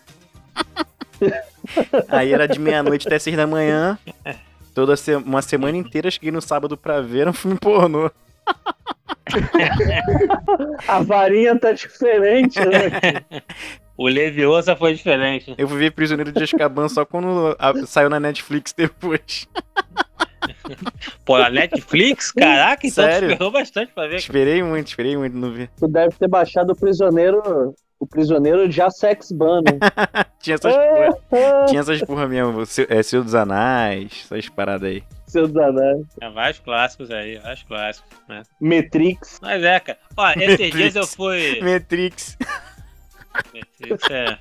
Aí 2.10 2.34
era 2.34 2.46
de 2.46 2.60
meia-noite 2.60 3.08
até 3.08 3.18
6 3.20 3.38
da 3.38 3.48
manhã. 3.48 3.98
Toda 4.76 4.98
se- 4.98 5.16
uma 5.16 5.42
semana 5.42 5.78
inteira, 5.78 6.12
cheguei 6.12 6.30
no 6.32 6.42
sábado 6.42 6.76
pra 6.76 7.00
ver 7.00 7.26
um 7.30 7.34
filme 7.34 7.58
pornô. 7.58 8.12
A 10.88 11.00
varinha 11.02 11.58
tá 11.58 11.72
diferente, 11.72 12.60
né? 12.60 13.42
O 13.98 14.08
Leviosa 14.08 14.76
foi 14.76 14.94
diferente. 14.94 15.56
Eu 15.58 15.68
fui 15.68 15.80
ver 15.80 15.92
Prisioneiro 15.92 16.32
de 16.32 16.44
Azkaban 16.44 16.88
só 16.88 17.04
quando 17.04 17.56
a- 17.58 17.74
saiu 17.86 18.10
na 18.10 18.20
Netflix 18.20 18.72
depois. 18.72 19.48
Pô, 21.26 21.36
a 21.36 21.50
Netflix, 21.50 22.32
caraca, 22.32 22.86
então 22.88 23.04
tu 23.04 23.10
Sério? 23.12 23.32
esperou 23.32 23.52
bastante 23.52 23.92
pra 23.94 24.08
ver. 24.08 24.16
Esperei 24.18 24.62
muito, 24.64 24.88
esperei 24.88 25.18
muito 25.18 25.36
não 25.36 25.52
ver. 25.52 25.70
tu 25.78 25.88
deve 25.88 26.16
ter 26.16 26.28
baixado 26.28 26.72
o 26.72 26.76
prisioneiro. 26.76 27.74
O 28.00 28.06
prisioneiro 28.06 28.70
já 28.70 28.92
sex 28.92 29.32
ban, 29.32 29.62
né? 29.62 29.80
Tinha 30.40 30.54
essas 30.54 30.72
porra, 31.30 31.66
tinha 31.68 31.82
essas 31.82 32.00
porra 32.04 32.28
mesmo, 32.28 32.64
Seu- 32.68 32.86
é, 32.90 33.02
Senhor 33.02 33.24
dos 33.24 33.34
Anais, 33.34 34.12
essas 34.24 34.48
paradas 34.50 34.88
aí. 34.88 35.04
Seu 35.26 35.48
danado. 35.48 36.08
É, 36.22 36.30
vários 36.30 36.60
clássicos 36.60 37.10
aí, 37.10 37.40
vários 37.40 37.64
clássicos, 37.64 38.10
né? 38.30 38.44
Matrix. 38.62 39.40
Mas 39.42 39.64
é, 39.64 39.80
cara. 39.80 39.98
Ó, 40.16 40.30
esses 40.30 40.48
Matrix. 40.48 40.76
dias 40.78 40.96
eu 40.96 41.08
fui. 41.08 41.60
Matrix. 41.62 42.38
É. 44.12 44.38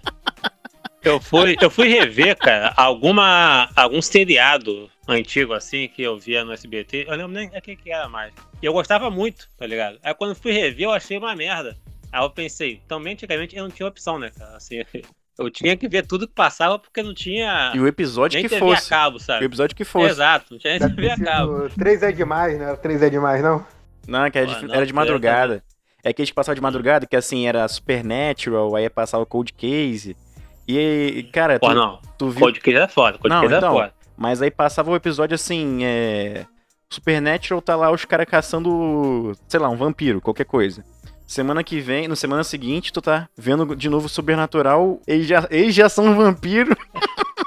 Eu 1.02 1.20
fui, 1.20 1.56
eu 1.60 1.70
fui 1.70 1.86
rever, 1.88 2.36
cara, 2.36 2.72
alguma, 2.76 3.68
algum 3.76 4.02
seriado 4.02 4.90
antigo 5.06 5.52
assim 5.52 5.86
que 5.86 6.02
eu 6.02 6.18
via 6.18 6.44
no 6.44 6.52
SBT. 6.52 7.04
Eu 7.06 7.14
lembro 7.14 7.28
nem 7.32 7.46
o 7.48 7.62
que, 7.62 7.76
que 7.76 7.92
era 7.92 8.08
mais. 8.08 8.32
E 8.60 8.66
eu 8.66 8.72
gostava 8.72 9.08
muito, 9.08 9.48
tá 9.56 9.64
ligado? 9.66 9.98
Aí 10.02 10.12
quando 10.14 10.34
fui 10.34 10.50
rever, 10.52 10.86
eu 10.86 10.92
achei 10.92 11.16
uma 11.16 11.34
merda. 11.36 11.76
Aí 12.10 12.20
eu 12.22 12.30
pensei, 12.30 12.80
também 12.88 13.12
antigamente 13.12 13.56
eu 13.56 13.62
não 13.62 13.70
tinha 13.70 13.86
opção, 13.88 14.18
né, 14.18 14.30
cara? 14.36 14.56
Assim, 14.56 14.82
eu 15.38 15.48
tinha 15.48 15.76
que 15.76 15.86
ver 15.88 16.04
tudo 16.04 16.26
que 16.26 16.34
passava 16.34 16.76
porque 16.76 17.02
não 17.04 17.14
tinha 17.14 17.70
E 17.72 17.78
o 17.78 17.86
episódio 17.86 18.36
nem 18.38 18.44
que 18.48 18.48
TV 18.48 18.64
a 18.64 18.68
fosse. 18.76 18.88
cabo, 18.90 19.16
O 19.18 19.20
sabe? 19.20 19.44
episódio 19.44 19.76
que 19.76 19.84
fosse. 19.84 20.10
Exato, 20.10 20.46
não 20.50 20.58
tinha 20.58 20.76
nem 20.76 20.88
TV 20.88 21.10
a 21.10 21.18
cabo. 21.20 21.68
3 21.70 22.02
é 22.02 22.10
demais, 22.10 22.58
né? 22.58 22.74
3 22.74 23.02
é 23.02 23.10
demais, 23.10 23.42
não? 23.42 23.64
Não, 24.08 24.28
que 24.28 24.38
era, 24.38 24.46
Pô, 24.48 24.54
de, 24.54 24.66
não, 24.66 24.74
era 24.74 24.86
de 24.86 24.92
pior 24.92 25.02
madrugada. 25.02 25.62
É 26.06 26.12
que 26.12 26.22
eles 26.22 26.30
passavam 26.30 26.54
de 26.54 26.60
madrugada, 26.60 27.04
que 27.04 27.16
assim, 27.16 27.48
era 27.48 27.66
Supernatural, 27.66 28.76
aí 28.76 28.88
passava 28.88 29.24
o 29.24 29.26
Cold 29.26 29.52
Case. 29.52 30.16
E, 30.68 31.28
cara, 31.32 31.58
Pô, 31.58 31.70
tu, 31.70 31.74
não. 31.74 32.00
tu 32.16 32.30
viu. 32.30 32.38
Cold 32.42 32.60
Case 32.60 32.76
é 32.76 32.86
foda, 32.86 33.18
Cold 33.18 33.34
Não, 33.34 33.42
Case 33.42 33.54
então, 33.56 33.70
é 33.70 33.80
foda. 33.80 33.94
Mas 34.16 34.40
aí 34.40 34.48
passava 34.48 34.88
o 34.92 34.94
episódio 34.94 35.34
assim, 35.34 35.80
é. 35.82 36.46
Supernatural 36.88 37.60
tá 37.60 37.74
lá 37.74 37.90
os 37.90 38.04
caras 38.04 38.28
caçando, 38.28 39.36
sei 39.48 39.58
lá, 39.58 39.68
um 39.68 39.76
vampiro, 39.76 40.20
qualquer 40.20 40.44
coisa. 40.44 40.84
Semana 41.26 41.64
que 41.64 41.80
vem, 41.80 42.06
no 42.06 42.14
semana 42.14 42.44
seguinte, 42.44 42.92
tu 42.92 43.02
tá 43.02 43.28
vendo 43.36 43.74
de 43.74 43.88
novo 43.88 44.08
Sobrenatural, 44.08 45.00
eles 45.08 45.26
já, 45.26 45.48
eles 45.50 45.74
já 45.74 45.88
são 45.88 46.04
um 46.04 46.14
vampiro. 46.14 46.76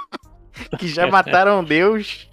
que 0.77 0.89
já 0.89 1.07
mataram 1.09 1.63
Deus. 1.63 2.27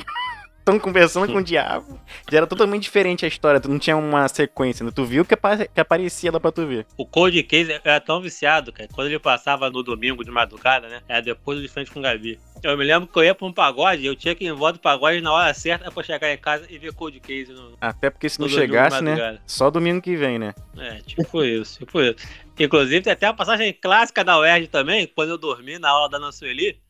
Estão 0.66 0.80
conversando 0.80 1.28
com 1.32 1.38
o 1.38 1.44
diabo. 1.44 1.96
Já 2.28 2.38
era 2.38 2.46
totalmente 2.46 2.82
diferente 2.82 3.24
a 3.24 3.28
história, 3.28 3.60
tu 3.60 3.68
não 3.68 3.78
tinha 3.78 3.96
uma 3.96 4.26
sequência, 4.26 4.84
né? 4.84 4.90
Tu 4.92 5.04
viu 5.04 5.24
que, 5.24 5.32
apa- 5.34 5.64
que 5.64 5.80
aparecia 5.80 6.32
lá 6.32 6.40
pra 6.40 6.50
tu 6.50 6.66
ver. 6.66 6.84
O 6.98 7.06
Cold 7.06 7.40
Case 7.44 7.80
era 7.84 8.00
tão 8.00 8.20
viciado, 8.20 8.72
cara. 8.72 8.88
Quando 8.92 9.06
ele 9.06 9.20
passava 9.20 9.70
no 9.70 9.80
domingo 9.84 10.24
de 10.24 10.30
madrugada, 10.32 10.88
né? 10.88 11.02
Era 11.08 11.22
depois 11.22 11.56
do 11.58 11.62
de 11.62 11.68
frente 11.68 11.92
com 11.92 12.00
o 12.00 12.02
Gabi. 12.02 12.40
Eu 12.64 12.76
me 12.76 12.84
lembro 12.84 13.06
que 13.06 13.16
eu 13.16 13.22
ia 13.22 13.32
pra 13.32 13.46
um 13.46 13.52
pagode, 13.52 14.04
eu 14.04 14.16
tinha 14.16 14.34
que 14.34 14.44
ir 14.44 14.48
em 14.48 14.52
volta 14.52 14.72
do 14.72 14.80
pagode 14.80 15.20
na 15.20 15.32
hora 15.32 15.54
certa 15.54 15.88
pra 15.88 16.02
chegar 16.02 16.32
em 16.32 16.38
casa 16.38 16.66
e 16.68 16.78
ver 16.78 16.92
Cold 16.92 17.20
Case 17.20 17.52
no, 17.52 17.74
Até 17.80 18.10
porque 18.10 18.28
se 18.28 18.40
não 18.40 18.48
chegasse, 18.48 19.00
né? 19.02 19.38
Só 19.46 19.70
domingo 19.70 20.02
que 20.02 20.16
vem, 20.16 20.36
né? 20.36 20.52
É, 20.76 20.96
tipo 21.06 21.44
isso, 21.44 21.78
tipo 21.78 22.00
isso. 22.00 22.16
Inclusive, 22.58 23.02
tem 23.02 23.12
até 23.12 23.28
uma 23.28 23.36
passagem 23.36 23.72
clássica 23.72 24.24
da 24.24 24.36
UERJ 24.40 24.66
também, 24.66 25.06
quando 25.06 25.28
eu 25.28 25.38
dormi 25.38 25.78
na 25.78 25.90
aula 25.90 26.08
da 26.08 26.16
Ana 26.16 26.32
Sueli. 26.32 26.80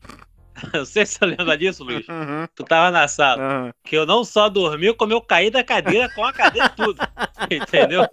Não 0.73 0.85
sei 0.85 1.05
se 1.05 1.19
você 1.19 1.25
lembra 1.25 1.57
disso, 1.57 1.83
Luiz. 1.83 2.07
Uhum, 2.07 2.47
Tu 2.55 2.63
tava 2.63 2.89
na 2.91 3.07
sala. 3.07 3.41
uhum. 3.65 3.71
Que 3.83 3.95
eu 3.97 4.05
não 4.05 4.23
só 4.23 4.49
dormi, 4.49 4.93
como 4.93 5.13
eu 5.13 5.21
caí 5.21 5.49
da 5.49 5.63
cadeira 5.63 6.09
com 6.15 6.23
a 6.25 6.33
cadeira 6.33 6.67
e 6.67 6.75
tudo. 6.75 6.99
Entendeu? 7.51 8.03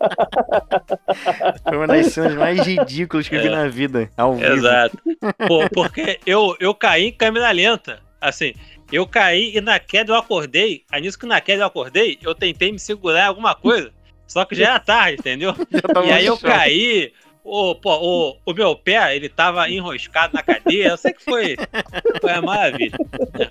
Foi 1.67 1.77
uma 1.77 1.87
das 1.87 2.07
cenas 2.09 2.35
mais 2.35 2.67
ridículas 2.67 3.29
que 3.29 3.37
eu 3.37 3.41
vi 3.43 3.49
É. 3.49 3.51
na 3.51 3.69
vida. 3.69 4.11
Ao 4.17 4.35
vivo. 4.37 4.53
Exato. 4.53 4.99
Pô, 5.49 5.69
porque 5.73 6.21
eu, 6.27 6.57
eu 6.61 6.75
caí 6.75 7.07
em 7.07 7.13
câmera 7.13 7.51
lenta. 7.51 8.01
Assim, 8.21 8.55
eu 8.93 9.07
caí 9.07 9.57
e 9.57 9.61
na 9.61 9.79
queda 9.79 10.13
eu 10.13 10.17
acordei. 10.17 10.83
Aí 10.91 11.01
nisso 11.03 11.19
que 11.19 11.27
na 11.27 11.41
queda 11.41 11.63
eu 11.63 11.67
acordei, 11.67 12.19
eu 12.23 12.35
tentei 12.35 12.73
me 12.73 12.79
segurar 12.79 13.27
alguma 13.27 13.55
coisa. 13.55 13.93
Só 14.27 14.45
que 14.45 14.55
já 14.55 14.67
era 14.71 14.81
tarde, 14.81 15.19
entendeu? 15.21 15.55
E 16.07 16.13
aí 16.13 16.27
eu 16.27 16.39
caí. 16.39 17.13
O, 17.45 17.75
pô, 17.75 17.95
o, 18.01 18.37
o 18.47 18.55
meu 18.55 18.75
pé, 18.75 19.15
ele 19.15 19.29
tava 19.29 19.69
enroscado 19.69 20.33
na 20.33 20.43
cadeira. 20.43 20.91
Eu 20.91 20.97
sei 20.97 21.13
que 21.13 21.23
foi, 21.23 21.57
foi 22.21 22.33
uma 22.33 22.41
maravilha. 22.43 22.97
né? 23.39 23.51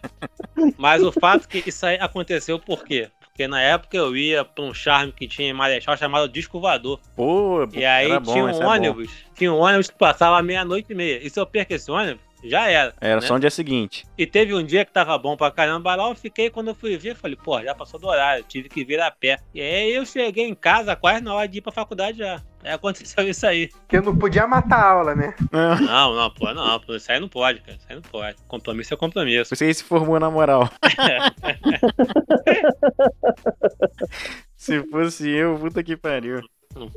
Mas 0.77 1.03
o 1.03 1.11
fato 1.11 1.47
que 1.47 1.63
isso 1.69 1.85
aí 1.85 1.97
aconteceu 1.99 2.57
por 2.57 2.83
quê? 2.83 3.09
Porque 3.21 3.47
na 3.47 3.61
época 3.61 3.95
eu 3.97 4.15
ia 4.15 4.43
pra 4.43 4.63
um 4.63 4.73
charme 4.73 5.11
que 5.11 5.27
tinha 5.27 5.49
em 5.49 5.53
Marechal 5.53 5.95
chamado 5.97 6.27
Disco 6.27 6.59
Voador. 6.59 6.99
Pô, 7.15 7.67
E 7.73 7.85
aí 7.85 8.09
era 8.09 8.19
bom, 8.19 8.33
tinha 8.33 8.49
esse 8.49 8.59
um 8.59 8.63
é 8.63 8.65
bom. 8.65 8.71
ônibus, 8.71 9.11
tinha 9.35 9.53
um 9.53 9.57
ônibus 9.59 9.89
que 9.89 9.97
passava 9.97 10.41
meia-noite 10.41 10.91
e 10.91 10.95
meia. 10.95 11.19
E 11.25 11.29
se 11.29 11.39
eu 11.39 11.45
perco 11.45 11.73
esse 11.73 11.89
ônibus, 11.89 12.21
já 12.43 12.69
era. 12.69 12.93
Era 13.01 13.21
né? 13.21 13.27
só 13.27 13.33
no 13.33 13.39
dia 13.39 13.49
seguinte. 13.49 14.05
E 14.17 14.27
teve 14.27 14.53
um 14.53 14.63
dia 14.63 14.85
que 14.85 14.91
tava 14.91 15.17
bom 15.17 15.35
pra 15.35 15.49
caramba 15.49 15.95
lá, 15.95 16.09
eu 16.09 16.15
fiquei, 16.15 16.49
quando 16.49 16.67
eu 16.69 16.75
fui 16.75 16.95
ver, 16.97 17.15
falei, 17.15 17.35
pô, 17.35 17.59
já 17.61 17.73
passou 17.73 17.99
do 17.99 18.07
horário, 18.07 18.43
tive 18.47 18.69
que 18.69 18.83
vir 18.83 18.99
a 18.99 19.09
pé. 19.09 19.39
E 19.53 19.61
aí 19.61 19.93
eu 19.93 20.05
cheguei 20.05 20.45
em 20.47 20.53
casa 20.55 20.95
quase 20.95 21.23
na 21.23 21.33
hora 21.33 21.47
de 21.47 21.57
ir 21.57 21.61
pra 21.61 21.71
faculdade 21.71 22.19
já. 22.19 22.41
Aí 22.63 22.71
aconteceu 22.71 23.27
isso 23.27 23.45
aí. 23.45 23.67
Porque 23.67 23.99
não 23.99 24.15
podia 24.15 24.47
matar 24.47 24.79
a 24.79 24.89
aula, 24.91 25.15
né? 25.15 25.33
Ah, 25.51 25.75
Não, 25.79 26.15
não, 26.15 26.31
pô, 26.31 26.53
não, 26.53 26.79
pô, 26.79 26.95
isso 26.95 27.11
aí 27.11 27.19
não 27.19 27.27
pode, 27.27 27.59
cara. 27.61 27.77
Isso 27.77 27.85
aí 27.89 27.95
não 27.95 28.01
pode. 28.03 28.37
Compromisso 28.47 28.93
é 28.93 28.97
compromisso. 28.97 29.55
Você 29.55 29.73
se 29.73 29.83
formou 29.83 30.19
na 30.19 30.29
moral. 30.31 30.69
Se 34.55 34.81
fosse 34.83 35.29
eu, 35.29 35.57
puta 35.59 35.83
que 35.83 35.97
pariu. 35.97 36.41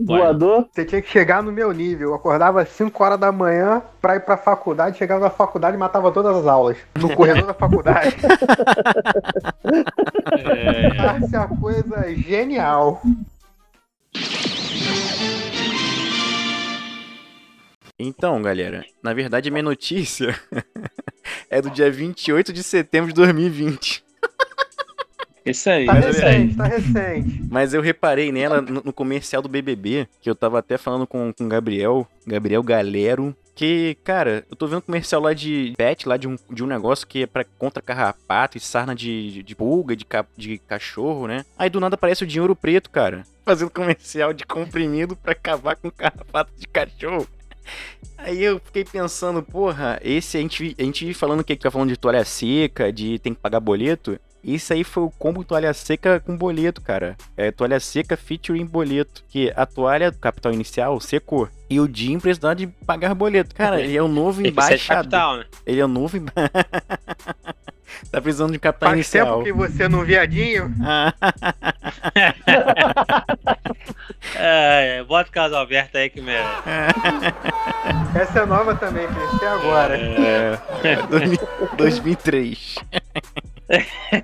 Voador. 0.00 0.66
Você 0.72 0.85
tinha 0.87 1.02
que 1.02 1.11
chegar 1.11 1.42
no 1.42 1.52
meu 1.52 1.70
nível. 1.72 2.11
Eu 2.11 2.14
acordava 2.14 2.62
às 2.62 2.68
5 2.70 3.05
horas 3.05 3.18
da 3.20 3.31
manhã 3.31 3.83
pra 4.00 4.16
ir 4.16 4.20
pra 4.20 4.38
faculdade, 4.38 4.96
chegava 4.96 5.24
na 5.24 5.31
faculdade 5.31 5.76
e 5.76 5.79
matava 5.79 6.11
todas 6.12 6.35
as 6.37 6.46
aulas. 6.46 6.79
No 6.98 7.14
corredor 7.14 7.46
da 7.46 7.52
faculdade. 7.55 8.16
É, 10.38 10.87
Essa 11.24 11.37
é 11.37 11.40
a 11.40 11.48
coisa 11.48 12.14
genial. 12.14 13.00
Então, 17.98 18.40
galera, 18.42 18.85
na 19.02 19.14
verdade, 19.14 19.50
minha 19.50 19.62
notícia 19.62 20.38
é 21.48 21.62
do 21.62 21.70
dia 21.70 21.90
28 21.90 22.52
de 22.52 22.62
setembro 22.62 23.09
de 23.09 23.14
2020. 23.14 24.04
isso 25.46 25.70
aí. 25.70 25.87
Tá 25.87 25.96
é 25.96 26.00
recente, 26.00 26.56
tá 26.56 26.64
recente. 26.64 27.42
Mas 27.50 27.72
eu 27.72 27.80
reparei 27.80 28.30
nela 28.30 28.61
no, 28.61 28.82
no 28.85 28.92
comercial 28.92 29.40
do 29.40 29.48
BBB, 29.48 30.06
que 30.20 30.28
eu 30.28 30.35
tava 30.35 30.59
até 30.59 30.76
falando 30.76 31.06
com 31.06 31.32
com 31.32 31.44
o 31.44 31.48
Gabriel, 31.48 32.06
Gabriel 32.26 32.62
Galero, 32.62 33.35
que, 33.54 33.96
cara, 34.04 34.44
eu 34.50 34.56
tô 34.56 34.66
vendo 34.66 34.78
um 34.78 34.82
comercial 34.82 35.22
lá 35.22 35.32
de 35.32 35.72
pet, 35.78 36.06
lá 36.06 36.18
de 36.18 36.28
um, 36.28 36.37
de 36.50 36.62
um 36.62 36.66
negócio 36.66 37.06
que 37.06 37.22
é 37.22 37.26
pra 37.26 37.44
contra 37.59 37.82
carrapato 37.82 38.59
e 38.59 38.61
sarna 38.61 38.94
de, 38.94 39.42
de 39.42 39.54
pulga, 39.54 39.96
de, 39.96 40.04
ca- 40.04 40.26
de 40.37 40.59
cachorro, 40.59 41.26
né? 41.26 41.46
Aí 41.56 41.70
do 41.70 41.80
nada 41.80 41.94
aparece 41.94 42.24
o 42.24 42.26
dinheiro 42.26 42.54
preto, 42.54 42.90
cara, 42.90 43.24
fazendo 43.46 43.70
comercial 43.70 44.35
de 44.35 44.44
comprimido 44.44 45.16
pra 45.16 45.32
acabar 45.32 45.76
com 45.76 45.90
carrapato 45.90 46.52
de 46.59 46.66
cachorro. 46.68 47.26
Aí 48.18 48.42
eu 48.42 48.59
fiquei 48.64 48.85
pensando, 48.85 49.42
porra, 49.42 49.98
esse 50.02 50.37
a 50.37 50.40
gente, 50.40 50.74
a 50.79 50.83
gente 50.83 51.05
vive 51.05 51.18
falando 51.18 51.44
que 51.44 51.55
tá 51.57 51.70
falando 51.70 51.90
de 51.90 51.96
toalha 51.96 52.24
seca, 52.24 52.92
de 52.92 53.18
tem 53.18 53.35
que 53.35 53.40
pagar 53.40 53.61
boleto. 53.61 54.18
Isso 54.42 54.72
aí 54.72 54.85
foi 54.85 55.02
o 55.02 55.11
combo 55.11 55.42
toalha 55.42 55.74
seca 55.74 56.20
com 56.20 56.37
boleto, 56.37 56.81
cara. 56.81 57.16
É 57.37 57.50
toalha 57.50 57.81
seca 57.81 58.16
featuring 58.16 58.64
boleto. 58.64 59.24
Que 59.29 59.52
a 59.57 59.66
toalha 59.66 60.11
do 60.12 60.18
capital 60.18 60.52
inicial 60.52 61.00
secou. 61.00 61.48
E 61.68 61.81
o 61.81 61.90
Jim 61.92 62.20
precisava 62.20 62.55
de 62.55 62.68
pagar 62.68 63.12
boleto. 63.14 63.52
Cara, 63.55 63.81
ele 63.81 63.96
é 63.96 64.02
o 64.02 64.07
novo 64.07 64.40
de 64.44 64.48
embaixador. 64.50 65.02
capital, 65.02 65.37
né? 65.38 65.44
Ele 65.66 65.81
é 65.81 65.85
o 65.85 65.88
novo. 65.88 66.16
emba- 66.16 66.33
tá 68.11 68.20
precisando 68.20 68.52
de 68.52 68.59
capital 68.61 68.90
Faz 68.90 68.98
inicial. 68.98 69.42
tempo 69.42 69.44
que 69.44 69.52
você 69.52 69.88
não 69.88 70.05
viadinho. 70.05 70.72
É, 74.35 74.99
é, 74.99 75.05
bota 75.05 75.29
o 75.31 75.33
caso 75.33 75.55
Alberto 75.55 75.97
aí 75.97 76.11
que 76.11 76.21
merece. 76.21 76.47
Essa 78.15 78.41
é 78.41 78.47
nova 78.47 78.75
também, 78.75 79.07
crescer 79.07 79.47
agora. 79.47 79.97
é, 79.97 80.59
é, 80.85 80.97
2000 81.07 81.39
2003. 81.77 82.77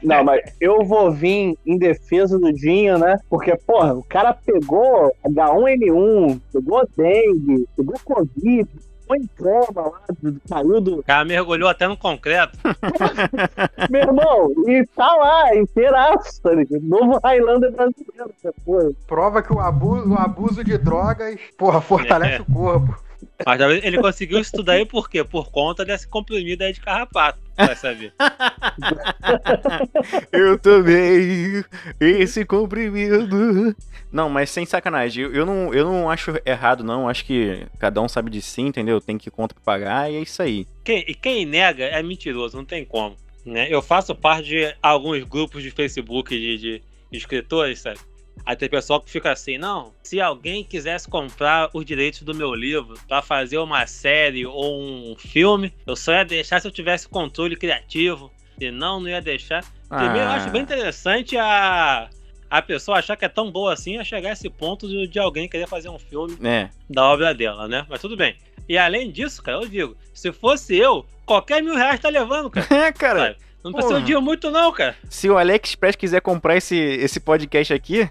Não, 0.03 0.25
mas 0.25 0.41
eu 0.61 0.85
vou 0.85 1.11
vir 1.11 1.57
em 1.67 1.77
defesa 1.77 2.39
do 2.39 2.53
Dinho, 2.53 2.99
né? 2.99 3.19
Porque, 3.29 3.57
porra, 3.57 3.93
o 3.95 4.03
cara 4.03 4.33
pegou 4.33 5.13
H1N1, 5.27 6.41
pegou 6.53 6.89
dengue, 6.97 7.67
pegou 7.77 7.97
Covid, 8.05 8.69
em 9.11 9.27
coma 9.39 9.83
lá, 9.91 10.01
caiu 10.49 10.81
do. 10.81 10.99
O 11.01 11.03
cara 11.03 11.25
mergulhou 11.25 11.69
até 11.69 11.87
no 11.87 11.97
concreto. 11.97 12.57
Meu 13.91 14.01
irmão, 14.03 14.53
e 14.67 14.87
tá 14.97 15.15
lá, 15.17 15.55
inteiraço, 15.57 16.41
tá 16.43 16.53
ligado? 16.53 16.83
Novo 16.83 17.21
Highlander 17.23 17.73
brasileiro, 17.73 18.31
depois. 18.43 18.95
Prova 19.07 19.43
que 19.43 19.53
o 19.53 19.61
abuso, 19.61 20.11
o 20.13 20.17
abuso 20.19 20.65
de 20.65 20.79
drogas, 20.79 21.39
porra, 21.59 21.81
fortalece 21.81 22.37
É. 22.37 22.41
o 22.41 22.45
corpo. 22.55 22.97
Mas 23.45 23.59
talvez 23.59 23.85
ele 23.85 23.99
conseguiu 23.99 24.41
tudo 24.51 24.71
aí 24.71 24.87
por 24.87 25.09
quê? 25.09 25.25
Por 25.25 25.51
conta 25.51 25.85
desse 25.85 26.07
comprimido 26.07 26.63
aí 26.63 26.73
de 26.73 26.81
carrapato. 26.81 27.39
Vai 27.57 27.77
saber. 27.77 28.13
Eu 30.33 30.59
tomei 30.59 31.65
esse 32.01 32.45
comprimido. 32.45 33.77
Não, 34.11 34.29
mas 34.29 34.51
sem 34.51 34.67
sacanagem. 34.67 35.25
Eu, 35.25 35.33
eu 35.33 35.47
não, 35.47 35.75
eu 35.75 35.85
não 35.85 36.11
acho 36.11 36.33
errado, 36.45 36.85
não. 36.85 37.09
Acho 37.09 37.25
que 37.25 37.67
cada 37.79 38.01
um 38.01 38.09
sabe 38.09 38.31
de 38.31 38.43
si, 38.43 38.63
entendeu? 38.63 39.01
Tem 39.01 39.19
que 39.19 39.31
conta 39.31 39.55
pra 39.55 39.63
pagar 39.63 40.11
e 40.11 40.17
é 40.17 40.21
isso 40.21 40.43
aí. 40.43 40.67
Quem, 40.85 41.05
e 41.07 41.15
quem 41.15 41.47
nega 41.47 41.85
é 41.85 42.03
mentiroso, 42.03 42.57
não 42.57 42.65
tem 42.65 42.85
como. 42.85 43.17
Né? 43.45 43.69
Eu 43.71 43.83
faço 43.83 44.15
parte 44.15 44.49
de 44.49 44.75
alguns 44.83 45.23
grupos 45.25 45.63
de 45.63 45.71
Facebook 45.71 46.39
de, 46.39 46.59
de 46.59 46.83
escritores, 47.11 47.81
sabe? 47.81 47.99
Aí 48.45 48.57
tem 48.57 48.69
pessoal 48.69 49.01
que 49.01 49.11
fica 49.11 49.31
assim, 49.31 49.57
não, 49.57 49.93
se 50.03 50.21
alguém 50.21 50.65
quisesse 50.65 51.09
comprar 51.09 51.71
os 51.73 51.85
direitos 51.85 52.23
do 52.23 52.35
meu 52.35 52.53
livro 52.55 52.95
pra 53.07 53.23
fazer 53.23 53.59
uma 53.59 53.87
série 53.87 54.45
ou 54.45 54.81
um 54.83 55.15
filme, 55.17 55.73
eu 55.87 55.95
só 55.95 56.13
ia 56.13 56.25
deixar 56.25 56.61
se 56.61 56.67
eu 56.67 56.73
tivesse 56.73 57.09
controle 57.09 57.55
criativo. 57.57 58.33
Senão, 58.59 59.01
não 59.01 59.09
ia 59.09 59.21
deixar. 59.23 59.65
Primeiro, 59.89 60.19
eu 60.19 60.29
acho 60.31 60.49
Ah. 60.49 60.51
bem 60.51 60.63
interessante 60.63 61.37
a, 61.37 62.09
a 62.51 62.63
pessoa 62.63 62.99
achar 62.99 63.17
que 63.17 63.25
é 63.25 63.29
tão 63.29 63.51
boa 63.51 63.73
assim 63.73 63.99
a 63.99 64.05
chegar 64.05 64.31
a 64.31 64.33
esse 64.33 64.49
ponto 64.51 64.89
de, 64.89 65.07
de 65.07 65.19
alguém 65.19 65.49
querer 65.49 65.69
fazer 65.69 65.89
um 65.89 65.99
filme 65.99 66.37
É. 66.45 66.69
da 66.91 67.05
obra 67.05 67.33
dela, 67.35 67.69
né? 67.69 67.87
Mas 67.89 68.01
tudo 68.01 68.17
bem. 68.17 68.37
E 68.69 68.77
além 68.79 69.11
disso, 69.11 69.43
cara, 69.43 69.59
eu 69.59 69.69
digo, 69.69 69.97
se 70.15 70.33
fosse 70.33 70.77
eu, 70.77 71.05
qualquer 71.25 71.63
mil 71.63 71.75
reais 71.75 72.01
tá 72.01 72.09
levando, 72.09 72.51
cara. 72.51 72.67
É, 72.89 72.93
cara. 72.93 73.19
Sabe? 73.21 73.37
Não 73.65 73.73
precisa 73.73 73.95
Porra. 73.95 74.07
de 74.07 74.17
muito, 74.17 74.51
não, 74.51 74.73
cara. 74.73 74.97
Se 75.09 75.31
o 75.31 75.39
AliExpress 75.39 75.95
quiser 75.95 76.21
comprar 76.21 76.57
esse, 76.57 76.77
esse 76.77 77.21
podcast 77.21 77.73
aqui. 77.73 78.11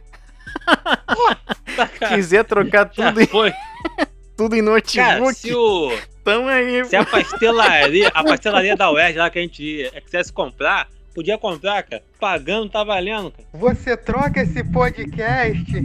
Quiser 2.10 2.44
trocar 2.44 2.86
tudo, 2.86 3.22
em, 3.22 3.28
foi. 3.28 3.54
tudo 4.38 4.56
em 4.56 4.64
Cara, 4.64 5.20
notebook, 5.20 5.36
se, 5.36 5.54
o, 5.54 5.92
tamo 6.24 6.48
aí. 6.48 6.86
se 6.86 6.96
a 6.96 7.06
pastelaria, 7.06 8.08
a 8.14 8.24
pastelaria 8.24 8.76
da 8.76 8.92
UERJ 8.92 9.18
lá 9.18 9.30
que 9.30 9.40
a 9.40 9.42
gente 9.42 9.64
ia, 9.64 10.02
quisesse 10.02 10.32
comprar, 10.32 10.88
podia 11.14 11.38
comprar, 11.38 11.84
cara. 11.84 12.04
Pagando 12.20 12.70
tá 12.70 12.84
valendo, 12.84 13.32
cara. 13.32 13.44
Você 13.54 13.96
troca 13.98 14.42
esse 14.42 14.64
podcast 14.64 15.82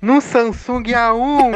num 0.00 0.20
Samsung 0.20 0.84
A1. 0.84 1.52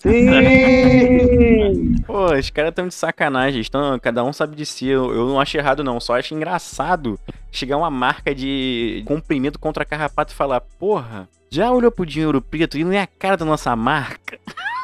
Sim! 0.02 1.94
Pô, 2.04 2.32
os 2.34 2.50
caras 2.50 2.74
tão 2.74 2.88
de 2.88 2.94
sacanagem. 2.94 3.60
Estão, 3.60 3.98
cada 3.98 4.24
um 4.24 4.32
sabe 4.32 4.56
de 4.56 4.66
si. 4.66 4.88
Eu, 4.88 5.14
eu 5.14 5.28
não 5.28 5.40
acho 5.40 5.56
errado, 5.56 5.84
não. 5.84 6.00
Só 6.00 6.16
acho 6.18 6.34
engraçado 6.34 7.18
chegar 7.50 7.76
uma 7.76 7.90
marca 7.90 8.34
de 8.34 9.04
comprimido 9.06 9.58
contra 9.58 9.84
carrapato 9.84 10.32
e 10.32 10.36
falar: 10.36 10.60
Porra, 10.60 11.28
já 11.50 11.70
olhou 11.70 11.90
pro 11.90 12.04
dinheiro 12.06 12.40
preto 12.40 12.76
e 12.78 12.84
não 12.84 12.92
é 12.92 13.00
a 13.00 13.06
cara 13.06 13.36
da 13.36 13.44
nossa 13.44 13.74
marca? 13.76 14.38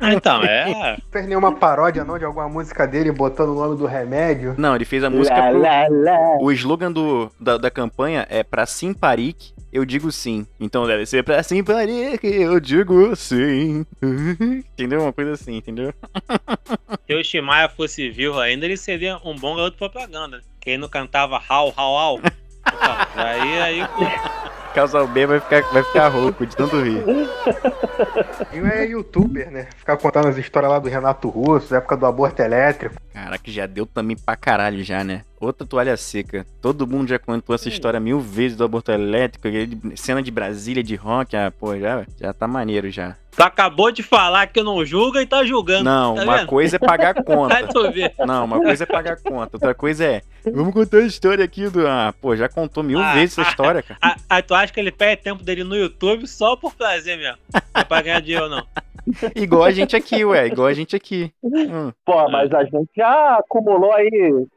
Ah, 0.00 0.14
Então, 0.14 0.42
é. 0.42 0.96
Fez 1.12 1.26
nenhuma 1.26 1.54
paródia 1.54 2.02
não 2.02 2.18
de 2.18 2.24
alguma 2.24 2.48
música 2.48 2.86
dele 2.86 3.12
botando 3.12 3.50
o 3.50 3.54
nome 3.54 3.76
do 3.76 3.84
remédio. 3.84 4.54
Não, 4.56 4.74
ele 4.74 4.86
fez 4.86 5.04
a 5.04 5.10
música 5.10 5.36
Lá, 5.36 5.50
pro. 5.50 5.60
lá, 5.60 5.86
lá. 5.90 6.38
O 6.40 6.50
slogan 6.50 6.90
do, 6.90 7.30
da, 7.38 7.58
da 7.58 7.70
campanha 7.70 8.26
é 8.30 8.42
pra 8.42 8.64
Simparique, 8.64 9.52
eu 9.70 9.84
digo 9.84 10.10
sim. 10.10 10.46
Então 10.58 10.86
deve 10.86 11.04
ser 11.04 11.22
pra 11.22 11.42
Simparique, 11.42 12.26
eu 12.26 12.58
digo 12.58 13.14
sim. 13.16 13.84
entendeu? 14.72 15.02
Uma 15.02 15.12
coisa 15.12 15.32
assim, 15.32 15.56
entendeu? 15.58 15.92
Se 17.06 17.14
o 17.14 17.22
Shimaya 17.22 17.68
fosse 17.68 18.08
vivo 18.08 18.40
ainda, 18.40 18.64
ele 18.64 18.78
seria 18.78 19.18
um 19.22 19.36
bom 19.36 19.54
garoto 19.56 19.76
propaganda. 19.76 20.40
Que 20.58 20.70
ele 20.70 20.78
não 20.78 20.88
cantava 20.88 21.38
hau, 21.50 21.74
hau, 21.76 21.96
hau. 21.98 22.20
Aí, 23.16 23.60
aí, 23.60 23.88
Casal 24.74 25.06
B 25.06 25.26
vai 25.26 25.40
ficar, 25.40 25.62
vai 25.72 25.82
ficar 25.82 26.08
rouco 26.08 26.44
de 26.44 26.54
tanto 26.54 26.78
rir. 26.80 27.02
E 28.52 28.58
é 28.58 28.84
youtuber, 28.86 29.50
né? 29.50 29.68
Ficar 29.76 29.96
contando 29.96 30.28
as 30.28 30.36
histórias 30.36 30.70
lá 30.70 30.78
do 30.78 30.88
Renato 30.88 31.30
Russo, 31.30 31.70
da 31.70 31.78
época 31.78 31.96
do 31.96 32.04
aborto 32.04 32.42
elétrico. 32.42 32.94
Caraca, 33.12 33.50
já 33.50 33.64
deu 33.66 33.86
também 33.86 34.16
pra 34.16 34.36
caralho 34.36 34.84
já, 34.84 35.02
né? 35.02 35.22
Outra 35.40 35.66
toalha 35.66 35.96
seca. 35.96 36.44
Todo 36.60 36.86
mundo 36.86 37.08
já 37.08 37.18
contou 37.18 37.54
essa 37.54 37.70
história 37.70 37.98
mil 37.98 38.20
vezes 38.20 38.56
do 38.56 38.64
aborto 38.64 38.92
elétrico, 38.92 39.48
cena 39.96 40.22
de 40.22 40.30
Brasília, 40.30 40.82
de 40.82 40.94
rock, 40.94 41.34
ah, 41.36 41.50
pô, 41.58 41.74
já, 41.78 42.04
já 42.20 42.34
tá 42.34 42.46
maneiro 42.46 42.90
já. 42.90 43.16
Tu 43.34 43.42
acabou 43.42 43.90
de 43.90 44.02
falar 44.02 44.46
que 44.46 44.62
não 44.62 44.84
julga 44.84 45.22
e 45.22 45.26
tá 45.26 45.44
julgando. 45.44 45.84
Não, 45.84 46.14
tá 46.14 46.22
uma 46.22 46.36
vendo? 46.38 46.46
coisa 46.48 46.76
é 46.76 46.78
pagar 46.78 47.14
conta. 47.24 47.66
tu 47.66 47.90
ver. 47.92 48.12
Não, 48.26 48.44
uma 48.44 48.60
coisa 48.60 48.84
é 48.84 48.86
pagar 48.86 49.16
conta, 49.20 49.56
outra 49.56 49.74
coisa 49.74 50.04
é. 50.04 50.22
Vamos 50.52 50.72
contar 50.72 50.98
a 50.98 51.02
história 51.06 51.44
aqui 51.44 51.68
do. 51.68 51.86
Ah, 51.86 52.14
pô, 52.20 52.34
já 52.36 52.48
contou 52.48 52.82
mil 52.82 52.98
Ah, 52.98 53.14
vezes 53.14 53.36
essa 53.38 53.48
história, 53.48 53.82
cara. 53.82 53.98
Ah, 54.02 54.16
ah, 54.28 54.42
tu 54.42 54.54
acha 54.54 54.72
que 54.72 54.78
ele 54.80 54.92
perde 54.92 55.22
tempo 55.22 55.42
dele 55.42 55.64
no 55.64 55.76
YouTube 55.76 56.26
só 56.26 56.54
por 56.56 56.74
prazer 56.74 57.18
mesmo? 57.18 57.38
Não 57.52 57.60
é 57.80 57.84
pra 57.84 58.02
ganhar 58.02 58.20
dinheiro, 58.20 58.48
não. 58.48 58.64
Igual 59.36 59.62
a 59.62 59.70
gente 59.70 59.94
aqui, 59.94 60.24
ué, 60.24 60.48
igual 60.48 60.66
a 60.66 60.72
gente 60.74 60.96
aqui. 60.96 61.32
Hum. 61.40 61.92
Pô, 62.04 62.28
mas 62.28 62.52
a 62.52 62.64
gente 62.64 62.88
já 62.96 63.36
acumulou 63.38 63.92
aí 63.92 64.10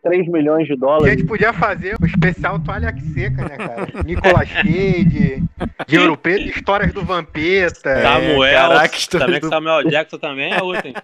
3 0.03 0.27
milhões 0.27 0.65
de 0.65 0.73
A 0.73 0.75
dólares. 0.75 1.11
gente 1.19 1.27
podia 1.27 1.53
fazer 1.53 1.95
o 2.01 2.05
especial 2.05 2.57
toalha 2.59 2.91
seca, 3.13 3.47
né, 3.47 3.57
cara? 3.57 3.87
Nicolas 4.03 4.49
Cage, 4.51 5.43
de 5.87 5.99
Ouro 5.99 6.17
Preto, 6.17 6.49
histórias 6.57 6.91
do 6.91 7.03
Vampeta. 7.05 7.89
É, 7.91 8.01
Samuel, 8.01 8.53
caraca, 8.69 8.95
história 8.95 9.25
também 9.27 9.39
do- 9.39 9.47
que 9.49 9.55
Samuel 9.55 9.83
Jackson 9.87 10.17
também 10.17 10.51
é 10.51 10.63
outra, 10.63 10.87
hein? 10.87 10.95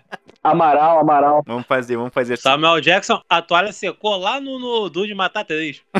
Amaral, 0.45 0.99
Amaral. 0.99 1.43
Vamos 1.45 1.65
fazer, 1.65 1.97
vamos 1.97 2.13
fazer 2.13 2.35
assim. 2.35 2.43
Samuel 2.43 2.79
Jackson, 2.79 3.19
a 3.27 3.41
toalha 3.41 3.73
secou 3.73 4.15
lá 4.15 4.39
no, 4.39 4.59
no 4.59 4.89
Dude 4.89 5.15
Matar 5.15 5.43
3. 5.43 5.81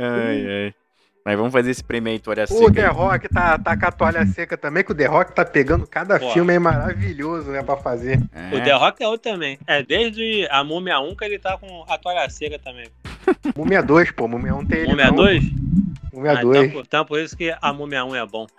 Ai, 0.00 0.46
ai. 0.46 0.74
Mas 1.24 1.36
vamos 1.36 1.52
fazer 1.52 1.72
esse 1.72 1.82
prêmio 1.82 2.12
aí, 2.12 2.18
toalha 2.18 2.44
O 2.44 2.46
seca. 2.46 2.72
The 2.72 2.86
Rock 2.86 3.28
tá, 3.28 3.58
tá 3.58 3.76
com 3.76 3.86
a 3.86 3.92
toalha 3.92 4.24
seca 4.26 4.56
também, 4.56 4.84
que 4.84 4.92
o 4.92 4.94
The 4.94 5.06
Rock 5.06 5.34
tá 5.34 5.44
pegando 5.44 5.86
cada 5.86 6.18
Pô. 6.18 6.30
filme 6.30 6.52
aí 6.52 6.58
maravilhoso, 6.58 7.50
né, 7.50 7.62
pra 7.62 7.76
fazer. 7.76 8.20
É. 8.32 8.56
O 8.56 8.62
The 8.62 8.72
Rock 8.72 9.02
é 9.02 9.08
outro 9.08 9.32
também. 9.32 9.58
É, 9.66 9.82
desde 9.82 10.46
a 10.50 10.62
Múmia 10.62 11.00
1 11.00 11.16
que 11.16 11.24
ele 11.24 11.38
tá 11.38 11.58
com 11.58 11.84
a 11.88 11.98
toalha 11.98 12.30
seca 12.30 12.58
também. 12.58 12.86
Múmia 13.56 13.82
2, 13.82 14.12
pô, 14.12 14.26
Múmia 14.28 14.54
1 14.54 14.66
tem 14.66 14.78
ele 14.78 14.90
Múmia 14.90 15.06
não. 15.08 15.16
2? 15.16 15.44
Múmia 16.18 16.32
Ah, 16.38 16.42
2. 16.42 16.56
então, 16.58 16.72
por- 16.72 16.84
então 16.86 17.04
por 17.04 17.20
isso 17.20 17.36
que 17.36 17.54
a 17.60 17.72
Múmia 17.72 18.04
1 18.04 18.14
é 18.16 18.26
bom. 18.26 18.46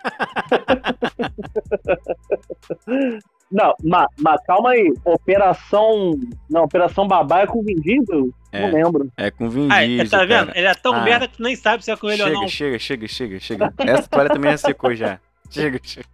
Não, 3.50 3.74
mas, 3.82 4.06
mas 4.20 4.40
calma 4.46 4.70
aí. 4.70 4.92
Operação. 5.04 6.12
Não, 6.48 6.62
Operação 6.62 7.08
Babá 7.08 7.40
é 7.40 7.46
com 7.46 7.62
Vin 7.64 7.74
Diesel? 7.76 8.30
É. 8.52 8.62
Não 8.62 8.72
lembro. 8.72 9.12
É 9.16 9.28
com 9.30 9.48
Vin 9.50 9.68
Aí, 9.72 9.98
Diesel, 9.98 10.10
tá 10.20 10.24
vendo? 10.24 10.46
cara. 10.46 10.58
Ele 10.58 10.68
é 10.68 10.74
tão 10.74 10.94
Ah. 10.94 11.00
merda 11.02 11.26
que 11.26 11.36
tu 11.36 11.42
nem 11.42 11.56
sabe 11.56 11.84
se 11.84 11.90
é 11.90 11.96
com 11.96 12.08
ele 12.08 12.22
ou 12.22 12.28
Chega, 12.28 12.40
não. 12.40 12.48
chega, 12.48 12.78
chega, 12.78 13.08
chega, 13.08 13.40
chega. 13.40 13.74
Essa 13.78 14.08
toalha 14.08 14.28
também 14.30 14.52
já 14.52 14.56
secou 14.58 14.94
já. 14.94 15.18
Chega, 15.50 15.80
chega. 15.82 16.06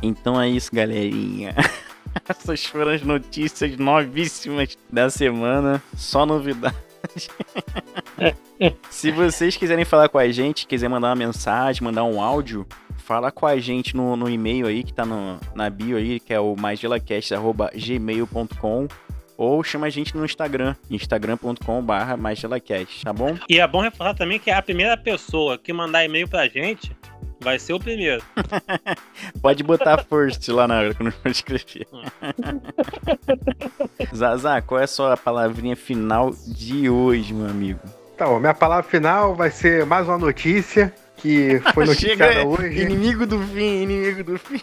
Então 0.00 0.40
é 0.40 0.48
isso, 0.48 0.70
galerinha. 0.72 1.52
Essas 2.28 2.64
foram 2.64 2.92
as 2.92 3.02
notícias 3.02 3.76
novíssimas 3.76 4.78
da 4.88 5.10
semana. 5.10 5.82
Só 5.96 6.24
novidade. 6.24 6.76
Se 8.90 9.10
vocês 9.10 9.56
quiserem 9.56 9.84
falar 9.84 10.08
com 10.08 10.18
a 10.18 10.28
gente, 10.30 10.66
quiser 10.66 10.88
mandar 10.88 11.08
uma 11.08 11.16
mensagem, 11.16 11.82
mandar 11.84 12.04
um 12.04 12.20
áudio, 12.20 12.66
fala 12.96 13.30
com 13.30 13.46
a 13.46 13.56
gente 13.58 13.96
no, 13.96 14.16
no 14.16 14.28
e-mail 14.28 14.66
aí 14.66 14.82
que 14.82 14.92
tá 14.92 15.04
no- 15.06 15.38
na 15.54 15.70
bio 15.70 15.96
aí, 15.96 16.18
que 16.20 16.34
é 16.34 16.40
o 16.40 16.54
maisgelacast.gmail.com 16.56 18.88
ou 19.36 19.62
chama 19.62 19.86
a 19.86 19.90
gente 19.90 20.16
no 20.16 20.24
Instagram, 20.24 20.74
instagram.com.br 20.90 22.16
maisgelacast, 22.18 23.04
tá 23.04 23.12
bom? 23.12 23.38
E 23.48 23.60
é 23.60 23.66
bom 23.68 23.80
reforçar 23.80 24.14
também 24.14 24.40
que 24.40 24.50
a 24.50 24.60
primeira 24.60 24.96
pessoa 24.96 25.56
que 25.56 25.72
mandar 25.72 26.04
e-mail 26.04 26.26
pra 26.26 26.48
gente 26.48 26.90
vai 27.40 27.58
ser 27.58 27.72
o 27.72 27.80
primeiro. 27.80 28.22
Pode 29.40 29.62
botar 29.62 30.04
first 30.04 30.46
lá 30.48 30.66
na 30.66 30.78
hora 30.78 30.94
quando 30.94 31.12
for 31.12 31.30
escrever. 31.30 31.86
Zaza, 34.14 34.60
qual 34.62 34.80
é 34.80 34.84
a 34.84 34.88
sua 34.88 35.16
palavrinha 35.16 35.76
final 35.76 36.32
de 36.46 36.88
hoje, 36.90 37.32
meu 37.32 37.48
amigo? 37.48 37.80
Então, 38.14 38.38
minha 38.40 38.54
palavra 38.54 38.82
final 38.82 39.34
vai 39.34 39.50
ser 39.50 39.86
mais 39.86 40.08
uma 40.08 40.18
notícia 40.18 40.92
que 41.16 41.60
foi 41.72 41.84
noticiada 41.86 42.32
Chega, 42.32 42.46
hoje. 42.46 42.82
Inimigo 42.82 43.26
do 43.26 43.38
fim, 43.38 43.82
inimigo 43.82 44.24
do 44.24 44.38
fim. 44.38 44.60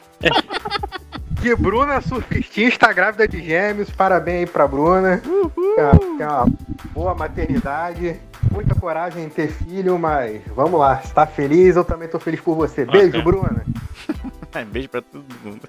Que 1.41 1.55
Bruna 1.55 2.01
Surfistinha 2.01 2.67
está 2.67 2.91
grávida 2.91 3.27
de 3.27 3.41
gêmeos. 3.41 3.89
Parabéns 3.91 4.39
aí 4.39 4.45
pra 4.47 4.67
Bruna. 4.67 5.21
Tem 5.21 6.17
tem 6.17 6.25
uma 6.25 6.47
boa 6.91 7.13
maternidade. 7.13 8.19
Muita 8.51 8.75
coragem 8.75 9.25
em 9.25 9.29
ter 9.29 9.51
filho, 9.51 9.97
mas 9.99 10.41
vamos 10.55 10.79
lá. 10.79 11.01
Se 11.01 11.13
tá 11.13 11.25
feliz, 11.25 11.75
eu 11.75 11.83
também 11.83 12.07
tô 12.07 12.19
feliz 12.19 12.41
por 12.41 12.55
você. 12.55 12.85
Beijo. 12.85 13.21
Bruna. 13.21 13.65
Beijo 14.71 14.89
pra 14.89 15.01
todo 15.01 15.25
mundo. 15.43 15.61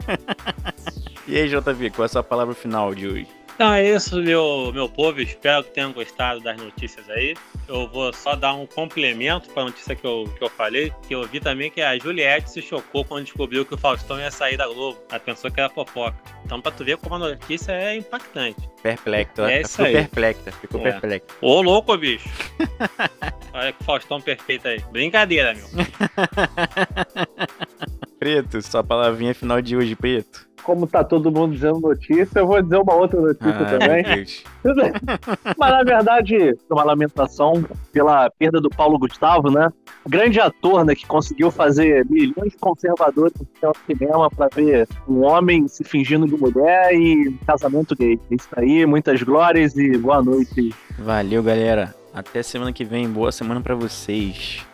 e 1.27 1.37
aí, 1.37 1.49
JV, 1.49 1.91
qual 1.91 2.05
é 2.05 2.07
a 2.07 2.09
sua 2.09 2.23
palavra 2.23 2.55
final 2.55 2.95
de 2.95 3.07
hoje? 3.07 3.29
Então 3.55 3.73
é 3.73 3.89
isso, 3.89 4.21
meu, 4.21 4.71
meu 4.73 4.89
povo. 4.89 5.21
Espero 5.21 5.65
que 5.65 5.71
tenham 5.71 5.93
gostado 5.93 6.41
das 6.41 6.57
notícias 6.57 7.09
aí. 7.09 7.35
Eu 7.69 7.89
vou 7.89 8.13
só 8.13 8.37
dar 8.37 8.55
um 8.55 8.65
complemento 8.67 9.51
para 9.51 9.63
a 9.63 9.67
notícia 9.67 9.97
que 9.97 10.07
eu, 10.07 10.33
que 10.39 10.45
eu 10.45 10.49
falei. 10.49 10.93
Que 11.09 11.15
eu 11.15 11.27
vi 11.27 11.41
também 11.41 11.71
que 11.71 11.81
a 11.83 11.99
Juliette 11.99 12.51
se 12.51 12.63
chocou 12.63 13.05
quando 13.05 13.25
descobriu 13.25 13.65
que 13.67 13.75
o 13.75 13.79
Faustão 13.79 14.21
ia 14.21 14.31
sair 14.31 14.57
da 14.57 14.69
Globo. 14.69 14.99
Ela 15.11 15.19
pensou 15.19 15.51
que 15.51 15.59
era 15.59 15.69
fofoca. 15.69 16.17
Então, 16.45 16.61
pra 16.61 16.71
tu 16.71 16.85
ver 16.85 16.97
como 16.97 17.17
a 17.17 17.19
notícia 17.19 17.73
é 17.73 17.97
impactante. 17.97 18.69
Perplecta. 18.83 19.51
É 19.51 19.55
ela 19.55 19.61
isso 19.63 19.71
ficou 19.73 19.87
aí. 19.87 19.93
perplecta, 19.95 20.53
ficou 20.53 20.81
É. 20.87 20.93
perplecta. 20.93 21.35
Ô, 21.41 21.61
louco, 21.61 21.97
bicho. 21.97 22.29
Olha 23.53 23.73
que 23.73 23.83
Faustão 23.85 24.21
perfeito 24.21 24.69
aí. 24.69 24.79
Brincadeira, 24.93 25.53
meu. 25.55 25.67
Preto, 28.19 28.63
sua 28.63 28.85
palavrinha 28.85 29.35
final 29.35 29.61
de 29.61 29.77
hoje, 29.77 29.97
Preto. 29.97 30.46
Como 30.67 30.85
tá 30.85 31.05
todo 31.05 31.31
mundo 31.31 31.55
dizendo 31.55 31.79
notícia, 31.79 32.41
eu 32.41 32.47
vou 32.49 32.61
dizer 32.61 32.77
uma 32.79 32.93
outra 32.93 33.21
notícia 33.21 33.57
Ai, 33.57 33.79
também. 33.79 34.27
Mas 35.57 35.71
na 35.71 35.85
verdade, 35.85 36.59
uma 36.69 36.83
lamentação 36.83 37.65
pela 37.93 38.29
perda 38.31 38.61
do 38.61 38.69
Paulo 38.69 38.99
Gustavo, 38.99 39.49
né? 39.49 39.73
Grande 40.05 40.41
ator, 40.41 40.85
né? 40.85 40.97
Que 40.97 41.07
conseguiu 41.07 41.53
fazer 41.53 42.05
milhões 42.11 42.51
de 42.51 42.59
conservadores 42.59 43.33
no 43.63 43.73
cinema 43.87 44.29
pra 44.29 44.49
ver 44.53 44.89
um 45.09 45.25
homem 45.25 45.69
se 45.69 45.85
fingindo 45.85 46.27
de 46.27 46.37
mulher 46.37 46.93
e 46.93 47.33
casamento 47.47 47.95
gay. 47.95 48.19
É 48.29 48.35
Isso 48.35 48.49
aí, 48.57 48.85
muitas 48.85 49.23
glórias 49.23 49.77
e 49.77 49.97
boa 49.97 50.21
noite. 50.21 50.75
Valeu, 50.99 51.45
galera. 51.45 51.95
Até 52.13 52.43
semana 52.43 52.73
que 52.73 52.85
vem. 52.85 53.09
Boa 53.09 53.31
semana 53.31 53.61
pra 53.61 53.77
vocês. 53.77 54.67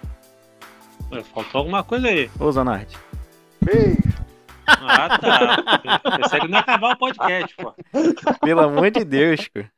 Faltou 1.35 1.59
alguma 1.59 1.85
coisa 1.85 2.09
aí. 2.09 2.31
Ô, 2.41 2.51
Zanardi. 2.51 2.97
Beijo. 3.61 4.22
Ah, 4.67 5.19
tá. 5.19 6.17
Pensei 6.19 6.41
que 6.41 6.49
não 6.49 6.59
ia 6.59 6.61
acabar 6.61 6.93
o 6.93 6.97
podcast, 6.97 7.55
pô. 7.57 7.75
Pelo 8.41 8.61
amor 8.61 8.91
de 8.91 9.05
Deus, 9.05 9.49
cara. 9.49 9.73